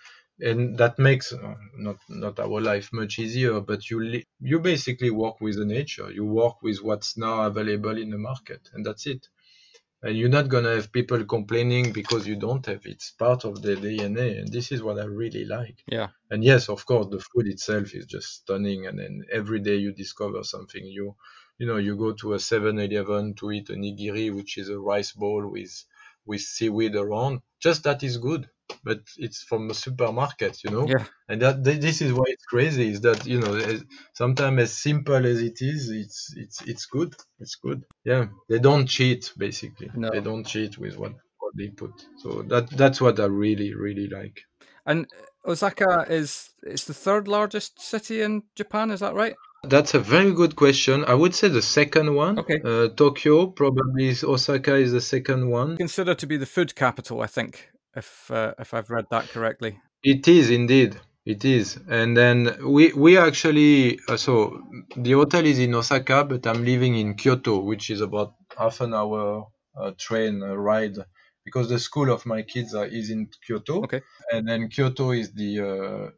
[0.41, 5.41] and that makes uh, not not our life much easier but you you basically work
[5.41, 9.27] with the nature you work with what's now available in the market and that's it
[10.01, 12.91] and you're not going to have people complaining because you don't have it.
[12.91, 15.83] it's part of the dna and this is what i really like.
[15.87, 16.07] Yeah.
[16.31, 19.91] And yes of course the food itself is just stunning and then every day you
[19.91, 21.15] discover something you
[21.57, 25.11] you know you go to a 7-eleven to eat a nigiri which is a rice
[25.11, 25.83] ball with
[26.25, 27.41] with seaweed around.
[27.59, 28.49] Just that is good
[28.83, 30.87] but it's from a supermarket, you know.
[30.87, 31.05] Yeah.
[31.27, 33.79] And that this is why it's crazy is that you know
[34.13, 37.15] sometimes as simple as it is, it's it's it's good.
[37.39, 37.83] It's good.
[38.03, 38.27] Yeah.
[38.47, 39.91] They don't cheat basically.
[39.93, 40.09] No.
[40.09, 42.05] They don't cheat with what what they put.
[42.17, 44.41] So that that's what I really really like.
[44.85, 45.07] And
[45.45, 48.91] Osaka is it's the third largest city in Japan.
[48.91, 49.35] Is that right?
[49.63, 51.03] That's a very good question.
[51.03, 52.39] I would say the second one.
[52.39, 52.61] Okay.
[52.63, 55.75] Uh, Tokyo probably is Osaka is the second one.
[55.75, 59.79] Considered to be the food capital, I think if uh, if I've read that correctly.
[60.03, 60.99] It is indeed.
[61.25, 64.63] It is, and then we we actually uh, so
[64.95, 68.93] the hotel is in Osaka, but I'm living in Kyoto, which is about half an
[68.93, 70.97] hour uh, train uh, ride
[71.45, 73.83] because the school of my kids are, is in Kyoto.
[73.83, 74.01] Okay.
[74.31, 75.51] And then Kyoto is the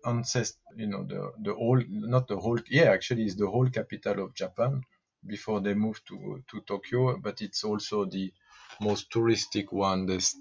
[0.05, 3.69] uh, ancestor, you know, the the whole not the whole yeah actually is the whole
[3.69, 4.81] capital of Japan
[5.25, 8.31] before they moved to to Tokyo, but it's also the
[8.79, 10.05] most touristic one.
[10.05, 10.35] There's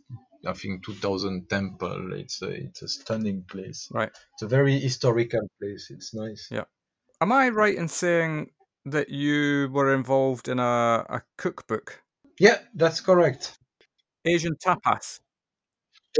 [0.46, 2.12] I think 2000 temple.
[2.14, 3.88] It's a it's a stunning place.
[3.92, 4.10] Right.
[4.34, 5.88] It's a very historical place.
[5.90, 6.48] It's nice.
[6.50, 6.64] Yeah.
[7.20, 8.50] Am I right in saying
[8.86, 12.02] that you were involved in a, a cookbook?
[12.38, 13.58] Yeah, that's correct.
[14.26, 15.20] Asian tapas.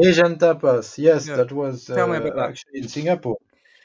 [0.03, 0.99] Asian tapas.
[0.99, 1.37] Yes, Yeah.
[1.37, 2.49] that was Tell me uh, about that.
[2.51, 3.39] actually in Singapore.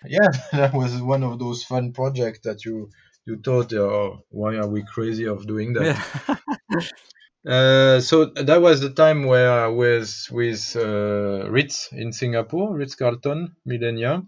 [0.06, 2.90] Yeah, that was one of those fun projects that you
[3.26, 5.86] you thought, oh, why are we crazy of doing that?
[5.86, 6.36] Yeah.
[7.46, 12.96] Uh, so that was the time where I was with uh, Ritz in Singapore, Ritz
[12.96, 14.26] Carlton, Millenia.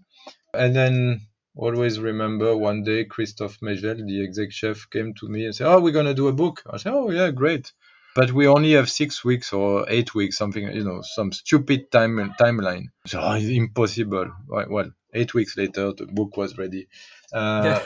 [0.53, 1.22] And then
[1.55, 5.80] always remember one day Christophe Megel, the exec chef, came to me and said, Oh,
[5.80, 6.61] we're going to do a book.
[6.70, 7.72] I said, Oh, yeah, great.
[8.15, 12.34] But we only have six weeks or eight weeks, something, you know, some stupid time
[12.39, 12.86] timeline.
[13.05, 14.32] So, oh, it's impossible.
[14.47, 16.88] Right, well, eight weeks later, the book was ready.
[17.32, 17.80] Uh,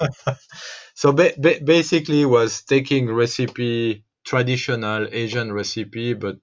[0.94, 6.40] so ba- ba- basically was taking recipe traditional asian recipe but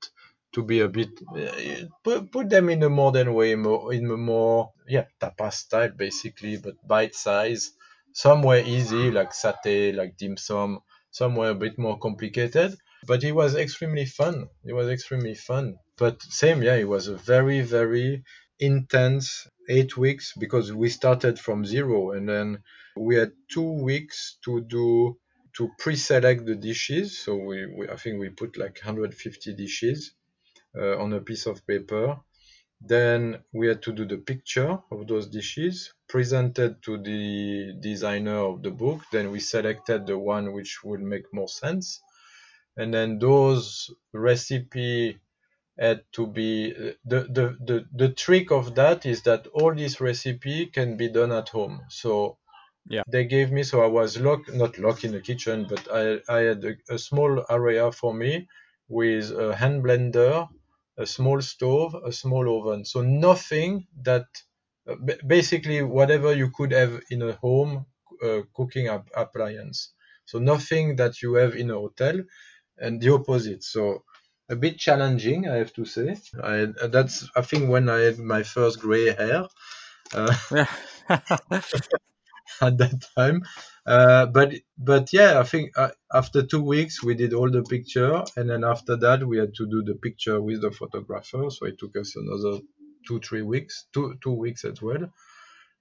[0.55, 4.17] to be a bit uh, put, put them in a modern way more in a
[4.17, 7.71] more yeah tapas style basically but bite size.
[8.13, 10.79] Somewhere easy like satay like dim sum.
[11.11, 12.71] Somewhere a bit more complicated
[13.05, 14.47] but it was extremely fun.
[14.63, 15.75] It was extremely fun.
[15.97, 18.23] But same yeah it was a very very
[18.59, 22.63] intense eight weeks because we started from zero and then
[22.95, 25.17] we had two weeks to do
[25.57, 27.17] to pre-select the dishes.
[27.19, 30.13] So we, we i think we put like 150 dishes
[30.77, 32.17] uh, on a piece of paper.
[32.81, 38.63] Then we had to do the picture of those dishes presented to the designer of
[38.63, 39.01] the book.
[39.11, 42.01] Then we selected the one which would make more sense.
[42.77, 45.19] And then those recipe
[45.79, 46.71] had to be
[47.05, 51.31] the, the the the trick of that is that all this recipe can be done
[51.31, 51.81] at home.
[51.89, 52.37] So
[52.87, 53.03] Yeah.
[53.07, 56.39] they gave me so i was locked not locked in the kitchen but i i
[56.49, 58.47] had a, a small area for me
[58.87, 60.47] with a hand blender
[60.97, 64.27] a small stove a small oven so nothing that
[64.87, 64.95] uh,
[65.27, 67.85] basically whatever you could have in a home
[68.23, 69.93] uh, cooking app- appliance
[70.25, 72.15] so nothing that you have in a hotel
[72.77, 74.03] and the opposite so
[74.49, 78.43] a bit challenging i have to say I, that's i think when i had my
[78.43, 79.47] first gray hair
[80.13, 80.67] uh, Yeah.
[82.61, 83.43] at that time.
[83.85, 88.23] Uh, but but yeah i think uh, after two weeks we did all the picture.
[88.35, 91.49] And then after that we had to do the picture with the photographer.
[91.49, 92.59] So it took us another
[93.07, 95.11] two three weeks two two weeks as well.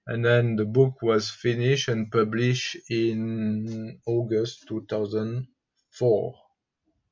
[0.07, 6.35] And then the book was finished and published in august 2004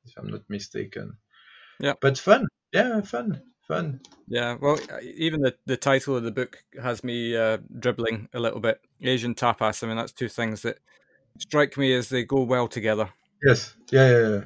[0.05, 1.17] if i'm not mistaken.
[1.79, 1.93] Yeah.
[1.99, 2.47] but fun.
[2.71, 7.35] Yeah fun fun Yeah, well, uh, even the, the title of the book has me
[7.35, 8.81] uh, dribbling a little bit.
[9.01, 9.83] Asian tapas.
[9.83, 10.79] I mean, that's two things that
[11.39, 13.09] strike me as they go well together.
[13.45, 14.43] Yes, yeah, yeah, yeah.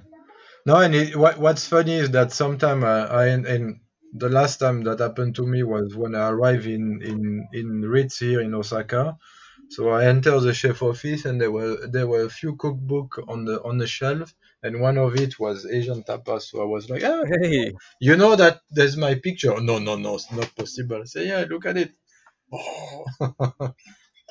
[0.66, 3.80] No, and it, what, what's funny is that sometime I, I and
[4.14, 8.20] the last time that happened to me was when I arrived in in in Ritz
[8.20, 9.18] here in Osaka.
[9.70, 13.46] So I entered the chef office and there were there were a few cookbook on
[13.46, 16.44] the on the shelf and one of it was Asian tapas.
[16.44, 19.54] So I was like, ah, Hey, you know that there's my picture.
[19.54, 21.02] Oh, no, no, no, it's not possible.
[21.02, 21.92] I say, yeah, look at it.
[22.52, 23.06] Oh.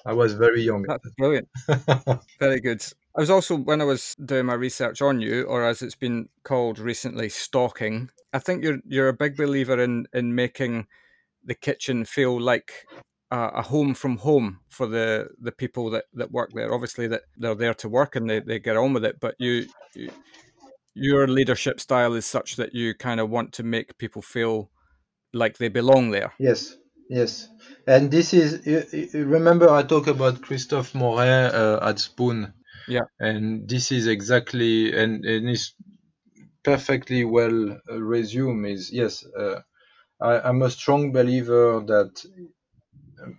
[0.07, 0.83] I was very young.
[0.83, 1.49] that's brilliant.
[2.39, 2.81] Very good.
[3.17, 6.29] I was also, when I was doing my research on you, or as it's been
[6.45, 10.87] called recently, stalking, I think you're you're a big believer in, in making
[11.45, 12.87] the kitchen feel like
[13.31, 16.73] a, a home from home for the, the people that, that work there.
[16.73, 19.67] Obviously, that they're there to work and they, they get on with it, but you,
[19.95, 20.11] you
[20.95, 24.71] your leadership style is such that you kind of want to make people feel
[25.33, 26.33] like they belong there.
[26.39, 26.75] Yes,
[27.11, 27.49] yes.
[27.87, 32.55] And this is, you- you remember I talked about Christophe Moret uh, at Spoon.
[32.89, 33.03] Yeah.
[33.21, 35.75] And this is exactly, and, and it's
[36.65, 39.61] perfectly well uh, resumed is, yes, uh,
[40.21, 42.25] I, I'm a strong believer that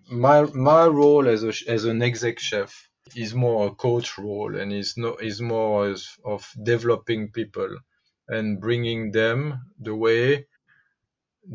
[0.09, 4.73] my my role as a, as an exec chef is more a coach role and
[4.73, 5.93] is no is more
[6.25, 7.77] of developing people
[8.27, 10.45] and bringing them the way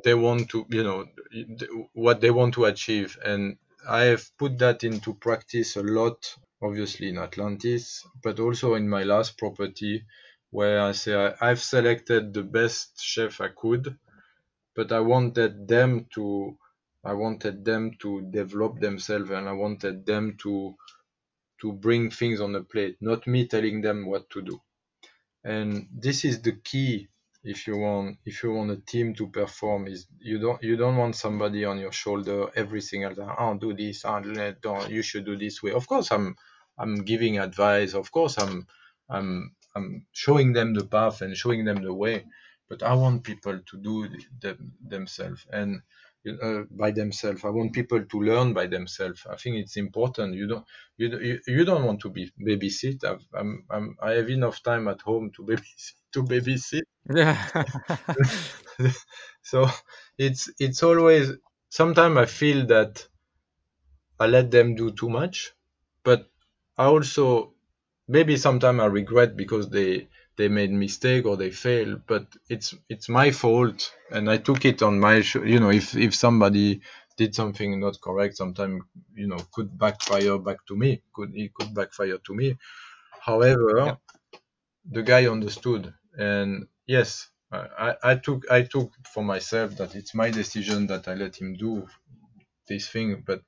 [0.04, 1.06] they want to you know
[1.92, 3.18] what they want to achieve.
[3.24, 3.58] And
[3.88, 9.02] i have put that into practice a lot obviously in atlantis but also in my
[9.02, 10.04] last property
[10.50, 13.96] where i say I, i've selected the best chef i could
[14.76, 16.56] but i wanted them to
[17.04, 20.74] i wanted them to develop themselves and i wanted them to
[21.60, 24.60] to bring things on the plate not me telling them what to do.
[25.44, 27.08] And this is the key
[27.44, 30.96] if you want if you want a team to perform is you don't you don't
[30.98, 34.20] want somebody on your shoulder every single time oh do this oh,
[34.62, 35.72] don't you should do this way.
[35.72, 36.36] Of course i'm
[36.78, 38.66] i'm giving advice of course i'm
[39.10, 42.26] i'm i'm showing them the path and showing them the way
[42.68, 44.08] but i want people to do
[44.40, 45.46] them themselves.
[45.52, 45.82] And
[46.42, 47.44] uh, by themselves.
[47.44, 49.26] I want people to learn by themselves.
[49.28, 50.34] I think it's important.
[50.34, 50.66] You don't
[50.96, 53.04] you, you don't want to be babysit.
[53.04, 55.92] I've, I'm, I'm I have enough time at home to babysit.
[56.12, 56.82] To babysit.
[57.14, 57.38] Yeah.
[59.42, 59.66] so
[60.18, 61.32] it's it's always.
[61.68, 63.08] Sometimes I feel that
[64.18, 65.52] I let them do too much,
[66.02, 66.30] but
[66.78, 67.54] I also
[68.08, 73.08] maybe sometimes I regret because they they made mistake or they fail but it's it's
[73.08, 76.80] my fault and i took it on my you know if if somebody
[77.16, 78.82] did something not correct sometimes
[79.14, 82.56] you know could backfire back to me could it could backfire to me
[83.20, 83.96] however yeah.
[84.84, 90.30] the guy understood and yes I, I took i took for myself that it's my
[90.30, 91.86] decision that i let him do
[92.68, 93.42] this thing but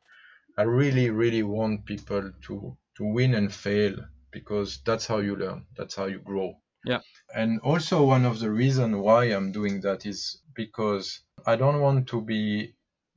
[0.59, 3.97] i really really want people to to win and fail
[4.33, 6.55] because that's how you learn that's how you grow
[6.85, 7.01] yeah.
[7.35, 12.09] And also one of the reasons why I'm doing that is because I don't want
[12.09, 12.75] to be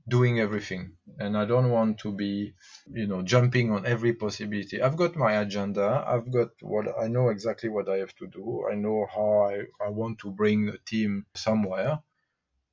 [0.08, 2.54] doing everything and I don't want to be,
[2.90, 4.82] you know, jumping on every possibility.
[4.82, 6.04] I've got my agenda.
[6.08, 8.66] I've got what I know exactly what I have to do.
[8.72, 12.00] I know how I, I want to bring a team somewhere.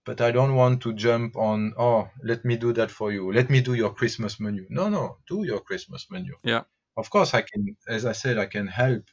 [0.05, 3.33] But I don't want to jump on, oh, let me do that for you.
[3.33, 4.67] Let me do your Christmas menu.
[4.69, 6.35] No, no, do your Christmas menu.
[6.43, 6.65] Yeah.
[6.97, 9.05] Of course, I can, as I said, I can help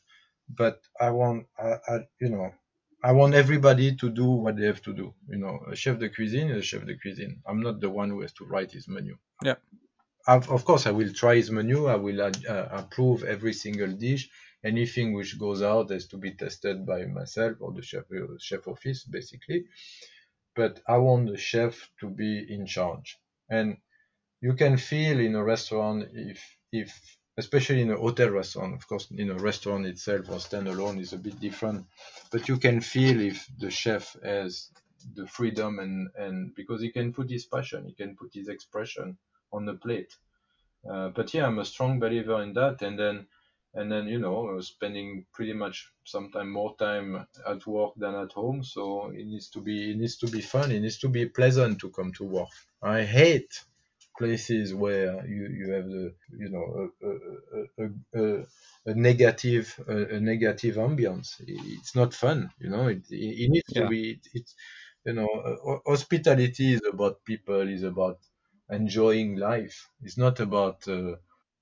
[0.58, 2.52] but I want, I, I, you know,
[3.04, 5.14] I want everybody to do what they have to do.
[5.28, 7.42] You know, a chef de cuisine is a chef de cuisine.
[7.48, 9.18] I'm not the one who has to write his menu.
[9.44, 9.56] Yeah.
[10.28, 11.88] I've, of course, I will try his menu.
[11.88, 12.32] I will uh,
[12.72, 14.30] approve every single dish.
[14.64, 18.68] Anything which goes out has to be tested by myself or the chef, uh, chef
[18.68, 19.66] office, basically.
[20.56, 23.20] But I want the chef to be in charge.
[23.50, 23.78] And
[24.42, 26.40] you can feel in a restaurant if
[26.72, 28.74] if especially in a hotel restaurant.
[28.80, 31.86] Of course, in a restaurant itself or standalone is a bit different,
[32.32, 34.70] but you can feel if the chef has
[35.18, 39.18] the freedom and and because he can put his passion, he can put his expression
[39.56, 40.14] on the plate.
[40.90, 43.28] Uh, but yeah, I'm a strong believer in that, and then
[43.74, 47.10] and then you know spending pretty much sometimes more time
[47.48, 48.64] at work than at home.
[48.64, 50.72] So it needs to be it needs to be fun.
[50.72, 52.54] It needs to be pleasant to come to work.
[52.82, 53.54] I hate
[54.22, 56.14] places where you, you have the
[56.44, 57.10] you know a,
[57.84, 57.88] a,
[58.22, 58.46] a,
[58.92, 61.30] a negative a, negative ambience.
[61.78, 63.82] It's not fun you know it, it needs yeah.
[63.82, 64.54] to be it, it's
[65.06, 68.20] you know hospitality is about people is about
[68.70, 69.90] enjoying life.
[70.04, 71.16] It's not about uh,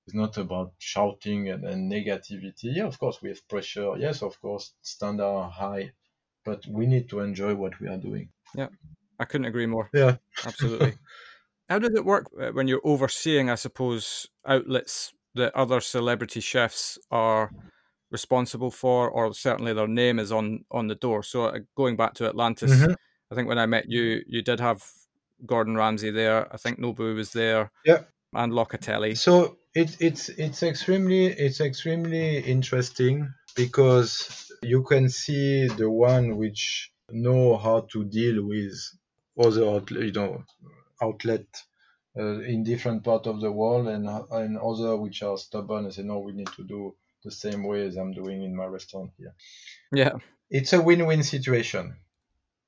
[0.05, 2.69] it's not about shouting and, and negativity.
[2.77, 3.93] Yeah of course we have pressure.
[3.97, 5.91] Yes of course standard are high
[6.43, 8.29] but we need to enjoy what we are doing.
[8.55, 8.69] Yeah.
[9.21, 9.89] I couldn't agree more.
[9.93, 10.17] Yeah.
[10.45, 10.95] Absolutely
[11.69, 16.97] How does it work uh, when you're overseeing, I suppose, outlets that other celebrity chefs
[17.11, 17.51] are
[18.09, 21.23] responsible for, or certainly their name is on on the door?
[21.23, 22.93] So uh, going back to Atlantis, mm-hmm.
[23.31, 24.83] I think when I met you, you did have
[25.45, 26.51] Gordon Ramsay there.
[26.53, 27.71] I think Nobu was there.
[27.85, 27.99] Yeah.
[28.33, 29.17] And Locatelli.
[29.17, 36.91] So it's it's it's extremely it's extremely interesting because you can see the one which
[37.11, 38.73] know how to deal with
[39.37, 40.43] other you know
[41.01, 41.45] outlet
[42.17, 46.03] uh, in different part of the world and and other which are stubborn and say
[46.03, 49.35] no we need to do the same way as I'm doing in my restaurant here.
[49.91, 50.13] Yeah.
[50.49, 51.97] It's a win-win situation.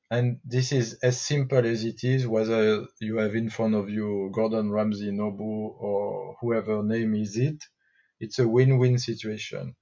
[0.09, 4.29] And this is as simple as it is, whether you have in front of you
[4.34, 7.63] Gordon Ramsay, Nobu, or whoever name is it.
[8.19, 9.75] It's a win-win situation.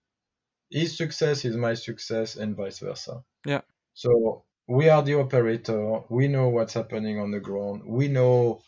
[0.69, 3.23] His success is my success, and vice versa.
[3.43, 3.61] Yeah.
[3.95, 6.01] So we are the operator.
[6.09, 7.81] We know what's happening on the ground.
[7.87, 8.61] We know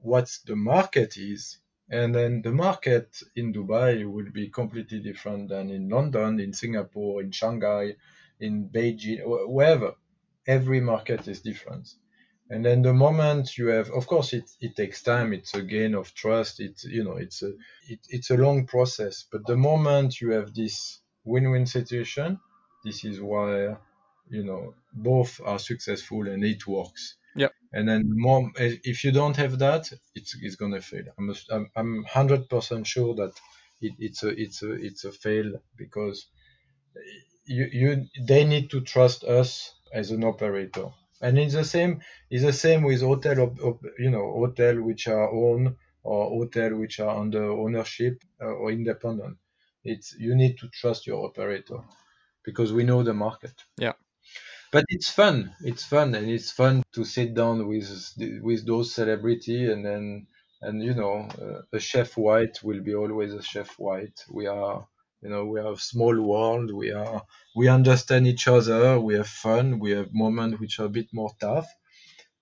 [0.00, 1.58] what the market is.
[1.90, 7.20] And then the market in Dubai will be completely different than in London, in Singapore,
[7.20, 7.96] in Shanghai,
[8.38, 9.94] in Beijing, wherever.
[10.46, 11.88] Every market is different.
[12.48, 15.32] And then the moment you have, of course, it, it takes time.
[15.32, 16.60] It's a gain of trust.
[16.60, 17.50] It's you know, it's a
[17.88, 19.24] it, it's a long process.
[19.30, 22.38] But the moment you have this win-win situation,
[22.84, 23.76] this is why
[24.30, 27.16] you know both are successful and it works.
[27.36, 27.48] Yeah.
[27.72, 31.04] And then more, if you don't have that, it's, it's gonna fail.
[31.18, 33.32] I'm I'm, I'm hundred percent sure that
[33.80, 36.26] it, it's a it's a it's a fail because
[37.44, 40.86] you you they need to trust us as an operator.
[41.20, 42.00] And it's the same
[42.30, 43.54] it's the same with hotel
[43.98, 49.36] you know hotel which are owned or hotel which are under ownership uh, or independent.
[49.84, 51.78] It's you need to trust your operator
[52.44, 53.54] because we know the market.
[53.78, 53.92] Yeah
[54.72, 55.54] but it's fun.
[55.60, 57.88] It's fun, and it's fun to sit down with
[58.42, 60.26] with those celebrity, and then
[60.62, 64.18] and you know, uh, a chef white will be always a chef white.
[64.30, 64.86] We are,
[65.22, 66.70] you know, we are a small world.
[66.72, 67.22] We are,
[67.56, 69.00] we understand each other.
[69.00, 69.78] We have fun.
[69.78, 71.68] We have moments which are a bit more tough,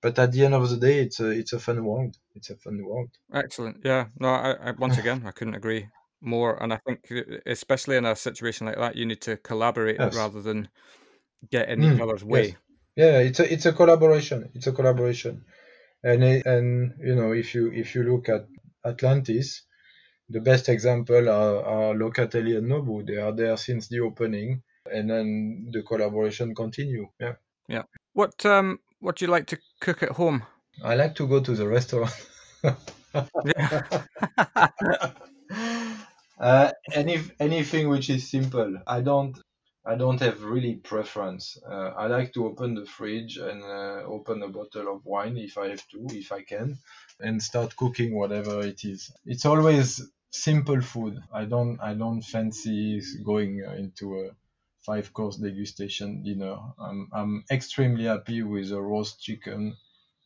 [0.00, 2.16] but at the end of the day, it's a it's a fun world.
[2.34, 3.10] It's a fun world.
[3.32, 3.84] Excellent.
[3.84, 4.08] Yeah.
[4.18, 4.28] No.
[4.28, 5.88] I, I once again, I couldn't agree
[6.20, 6.62] more.
[6.62, 7.10] And I think,
[7.46, 10.14] especially in a situation like that, you need to collaborate Yes.
[10.14, 10.68] rather than
[11.50, 12.24] get in Mm, each other's yes.
[12.24, 12.56] way.
[12.96, 14.50] Yeah, it's a it's a collaboration.
[14.54, 15.44] It's a collaboration,
[16.02, 18.46] and and you know if you if you look at
[18.84, 19.62] Atlantis,
[20.28, 23.06] the best example are, are Locatelli and Nobu.
[23.06, 24.62] They are there since the opening,
[24.92, 27.08] and then the collaboration continue.
[27.20, 27.34] Yeah,
[27.68, 27.82] Yeah.
[28.14, 30.42] What um What do you like to cook at home?
[30.82, 32.12] I like to go to the restaurant.
[36.38, 38.78] Uh, any anything which is simple.
[38.86, 39.36] I don't
[39.88, 41.58] I don't have really preference.
[41.68, 45.56] Uh, I like to open the fridge and uh, open a bottle of wine if
[45.58, 46.78] I have to, if I can,
[47.20, 49.10] and start cooking whatever it is.
[49.24, 51.18] It's always simple food.
[51.32, 54.36] I don't I don't fancy going into a
[54.86, 56.56] five course degustation dinner.
[56.78, 59.76] I'm I'm extremely happy with a roast chicken.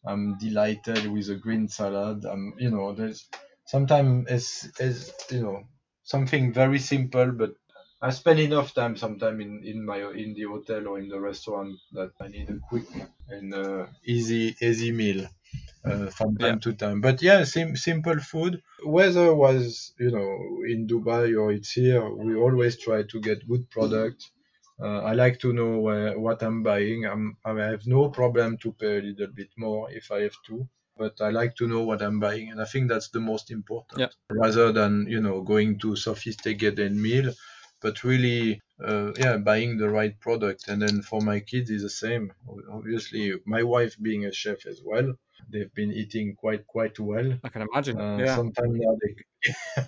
[0.05, 2.25] I'm delighted with a green salad.
[2.25, 3.29] I'm you know there's
[3.67, 5.65] sometimes as as you know
[6.03, 7.53] something very simple but
[8.03, 11.79] I spend enough time sometimes in, in my in the hotel or in the restaurant
[11.93, 12.87] that I need a quick
[13.29, 15.21] and uh, easy easy meal
[15.85, 17.01] uh, from time to time.
[17.01, 18.63] But yeah, sim- simple food.
[18.85, 20.31] Whether was you know
[20.73, 24.31] in Dubai or it's here, we always try to get good product.
[24.81, 27.07] Uh, I like to know where, what I'm buying.
[27.07, 30.69] I'm, I have no problem to pay a little bit more if I have to,
[30.97, 34.01] but I like to know what I'm buying, and I think that's the most important.
[34.01, 34.09] Yeah.
[34.31, 37.33] Rather than you know going to sophisticated meal,
[37.83, 40.69] but really uh, yeah buying the right product.
[40.69, 42.33] And then for my kids is the same.
[42.71, 45.15] Obviously, my wife being a chef as well,
[45.51, 47.39] they've been eating quite quite well.
[47.45, 48.01] I can imagine.
[48.01, 48.37] Uh, yeah.
[48.37, 49.85] Sometimes now they,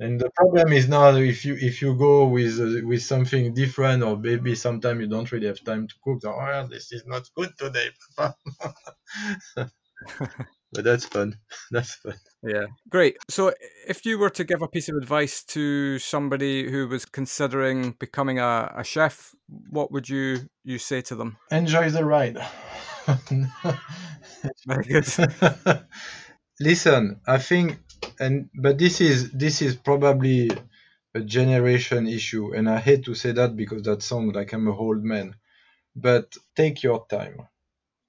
[0.00, 4.02] and the problem is now if you if you go with uh, with something different
[4.02, 6.22] or maybe sometimes you don't really have time to cook.
[6.22, 8.36] So, oh, this is not good today, Papa.
[10.74, 11.38] but that's fun.
[11.70, 12.14] That's fun.
[12.42, 13.16] Yeah, great.
[13.30, 13.52] So,
[13.88, 18.38] if you were to give a piece of advice to somebody who was considering becoming
[18.38, 19.34] a, a chef,
[19.70, 21.38] what would you you say to them?
[21.50, 22.38] Enjoy the ride.
[24.66, 25.06] Very good.
[26.60, 27.78] Listen, I think,
[28.20, 30.50] and but this is this is probably
[31.14, 34.76] a generation issue, and I hate to say that because that sounds like I'm a
[34.76, 35.36] old man.
[35.96, 37.48] But take your time.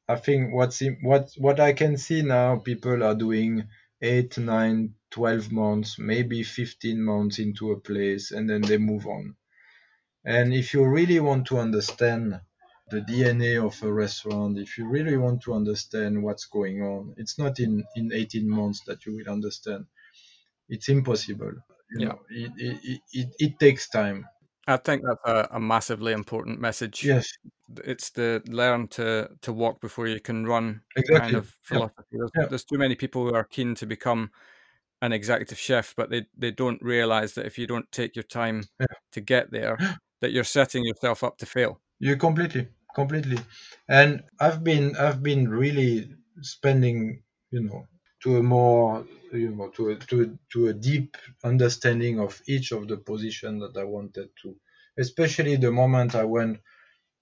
[0.08, 3.68] I think what's in, what what I can see now, people are doing
[4.01, 9.36] eight, nine, 12 months, maybe 15 months into a place, and then they move on.
[10.26, 12.41] And if you really want to understand
[12.91, 17.38] the DNA of a restaurant, if you really want to understand what's going on, it's
[17.39, 19.86] not in, in 18 months that you will understand.
[20.70, 21.53] It's impossible.
[21.91, 22.08] You Yeah.
[22.08, 24.26] know, it, it, it, it takes time.
[24.68, 27.03] I think that's a, a massively important message.
[27.03, 27.28] Yes,
[27.84, 31.20] It's the learn to to walk before you can run exactly.
[31.20, 31.78] kind of Yeah.
[31.78, 32.03] philosophy.
[32.11, 32.45] There's, Yeah.
[32.49, 34.32] there's too many people who are keen to become
[35.01, 38.63] an executive chef, but they, they don't realize that if you don't take your time
[38.80, 38.88] Yeah.
[39.11, 39.78] to get there,
[40.22, 41.82] that you're setting yourself up to fail.
[41.99, 43.38] You completely, completely.
[43.88, 46.09] And I've been, I've been really
[46.41, 47.86] spending, you know,
[48.26, 52.89] to a more, you know, to a, to to a deep understanding of each of
[52.89, 54.57] the position that I wanted to,
[54.99, 56.59] especially the moment I went.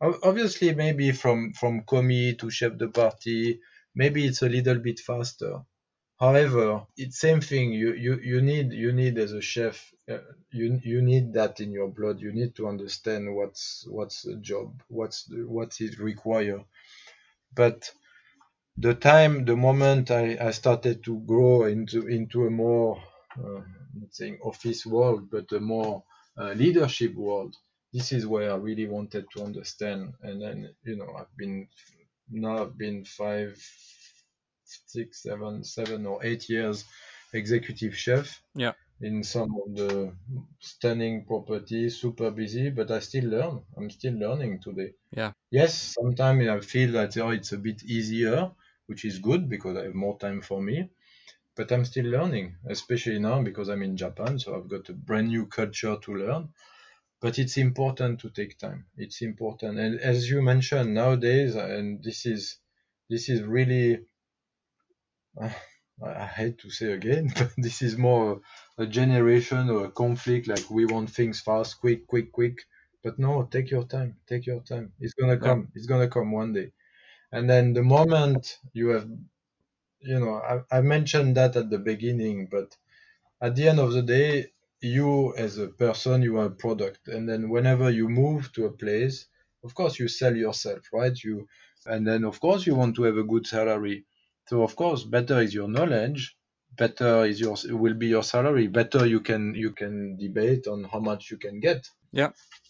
[0.01, 3.59] Obviously, maybe from from commis to chef de partie,
[3.95, 5.53] maybe it's a little bit faster.
[6.19, 7.73] However, it's same thing.
[7.73, 10.19] You you you need you need as a chef, uh,
[10.51, 12.21] you you need that in your blood.
[12.21, 15.19] You need to understand what's what's the job, what's
[15.57, 16.63] what is required.
[17.55, 17.91] But
[18.78, 23.01] the time, the moment I, I started to grow into into a more,
[23.38, 23.61] uh,
[23.93, 26.03] not saying office world, but a more
[26.38, 27.55] uh, leadership world,
[27.93, 30.13] this is where I really wanted to understand.
[30.21, 31.67] And then you know I've been
[32.32, 33.61] now I've been five,
[34.65, 36.86] six, seven, seven or eight years
[37.34, 38.41] executive chef.
[38.55, 38.74] Yeah.
[39.01, 40.13] In some of the
[40.59, 43.61] stunning properties, super busy, but I still learn.
[43.76, 44.93] I'm still learning today.
[45.11, 45.34] Yeah.
[45.52, 48.52] Yes, sometimes I feel that oh, it's a bit easier,
[48.94, 50.90] which is good because I have more time for me.
[51.56, 55.30] But I'm still learning, especially now because I'm in Japan, so I've got a brand
[55.30, 56.53] new culture to learn.
[57.22, 58.88] But it's important to take time.
[58.98, 62.60] It's important, and as you mentioned nowadays, and this is
[63.10, 64.06] this is really
[65.40, 65.56] I
[66.03, 68.41] I hate to say again, but this is more
[68.80, 70.48] a generation or a conflict.
[70.48, 72.57] Like we want things fast, quick, quick, quick.
[73.03, 74.20] But no, take your time.
[74.28, 74.94] Take your time.
[74.99, 75.48] It's gonna Yeah.
[75.48, 75.72] come.
[75.76, 76.72] It's gonna come one day.
[77.34, 79.10] And then the moment you have,
[80.01, 82.77] you know, I, I mentioned that at the beginning, but
[83.41, 84.51] at the end of the day,
[84.81, 87.07] you as a person, you are a product.
[87.07, 89.26] And then whenever you move to a place,
[89.64, 91.18] of course you sell yourself, right?
[91.23, 91.47] You
[91.88, 94.05] and then of course you want to have a good salary.
[94.47, 96.38] So of course better is your knowledge,
[96.77, 98.68] better is your will be your salary.
[98.68, 101.89] Better you can you can debate on how much you can get.
[102.11, 102.30] Yeah.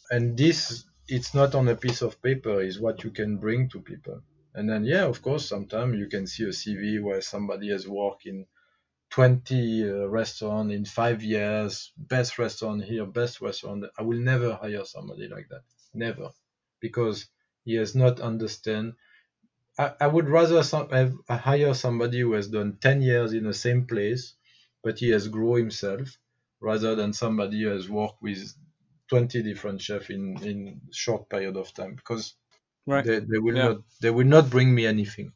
[0.10, 3.82] And this it's not on a piece of paper, is what you can bring to
[3.82, 4.22] people.
[4.56, 8.26] And then yeah, of course sometimes you can see a CV where somebody has worked
[8.26, 8.46] in
[9.14, 13.86] 20 uh, restaurant in five years, best restaurant here, best restaurant.
[13.98, 15.62] I will never hire somebody like that.
[15.94, 16.30] Never.
[16.80, 17.28] Because
[17.64, 18.94] he has not understand.
[19.78, 23.54] I, I would rather some, have, hire somebody who has done 10 years in the
[23.54, 24.34] same place,
[24.84, 26.18] but he has grown himself,
[26.60, 28.54] rather than somebody who has worked with
[29.10, 31.96] 20 different chefs in, in short period of time.
[31.96, 32.34] Because
[32.86, 33.06] Right.
[33.06, 33.64] they, they will Yeah.
[33.68, 35.34] not they will not bring me anything,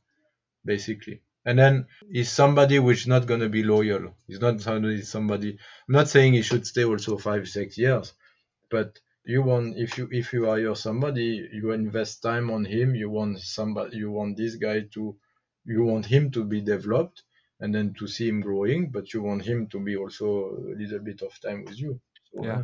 [0.65, 1.21] basically.
[1.45, 4.15] And then he's somebody which is not gonna be loyal.
[4.27, 5.51] He's not somebody somebody
[5.87, 8.13] I'm not saying he should stay also five, six years,
[8.69, 13.09] but you want if you if you hire somebody, you invest time on him, you
[13.09, 15.17] want somebody you want this guy to
[15.65, 17.23] you want him to be developed
[17.59, 20.99] and then to see him growing, but you want him to be also a little
[20.99, 21.99] bit of time with you.
[22.33, 22.59] So, Yeah.
[22.59, 22.63] uh,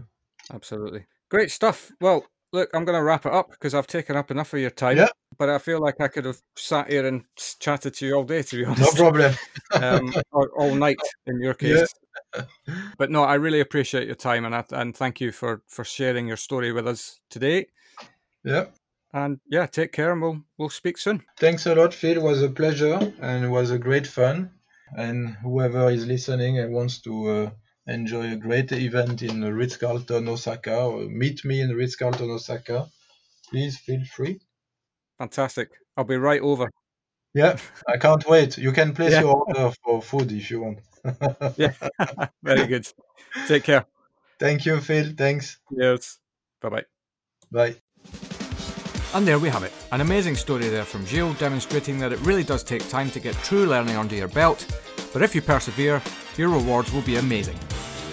[0.52, 1.06] Absolutely.
[1.30, 1.92] Great stuff.
[2.00, 4.70] Well, look, I'm going to wrap it up because I've taken up enough of your
[4.70, 4.98] time.
[4.98, 5.10] Yeah.
[5.38, 7.24] But I feel like I could have sat here and
[7.60, 8.98] chatted to you all day, to be honest.
[8.98, 9.34] no problem.
[9.74, 11.94] um, or all night in your case.
[12.36, 12.44] Yeah.
[12.98, 16.28] But no, I really appreciate your time and I, and thank you for for sharing
[16.28, 17.68] your story with us today.
[18.44, 18.66] Yeah.
[19.14, 21.24] And yeah, take care and we'll we'll speak soon.
[21.40, 22.18] Thanks a lot, Phil.
[22.18, 24.52] It was a pleasure and it was a great fun.
[24.96, 27.50] And whoever is listening and wants to uh,
[27.88, 32.88] enjoy a great event in Ritz Carlton, Osaka, or meet me in Ritz Carlton, Osaka,
[33.50, 34.40] please feel free.
[35.18, 35.70] Fantastic.
[35.98, 36.72] I'll be right over.
[37.34, 37.58] Yeah,
[37.88, 38.58] I can't wait.
[38.58, 39.22] You can place Yeah.
[39.22, 40.80] your order for food if you want.
[41.58, 41.74] Yeah.
[42.44, 42.88] Very good.
[43.48, 43.86] Take care.
[44.40, 45.14] Thank you, Phil.
[45.18, 45.58] Thanks.
[45.72, 46.20] Yes.
[46.62, 46.86] Bye bye.
[47.52, 47.76] Bye.
[49.14, 49.72] And there we have it.
[49.92, 53.36] An amazing story there from Gilles demonstrating that it really does take time to get
[53.44, 54.66] true learning under your belt,
[55.14, 56.02] but if you persevere,
[56.38, 57.58] your rewards will be amazing.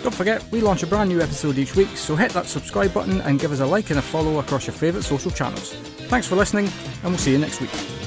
[0.03, 3.21] Don't forget, we launch a brand new episode each week, so hit that subscribe button
[3.21, 5.73] and give us a like and a follow across your favourite social channels.
[6.09, 6.67] Thanks for listening,
[7.03, 8.00] and we'll see you next week.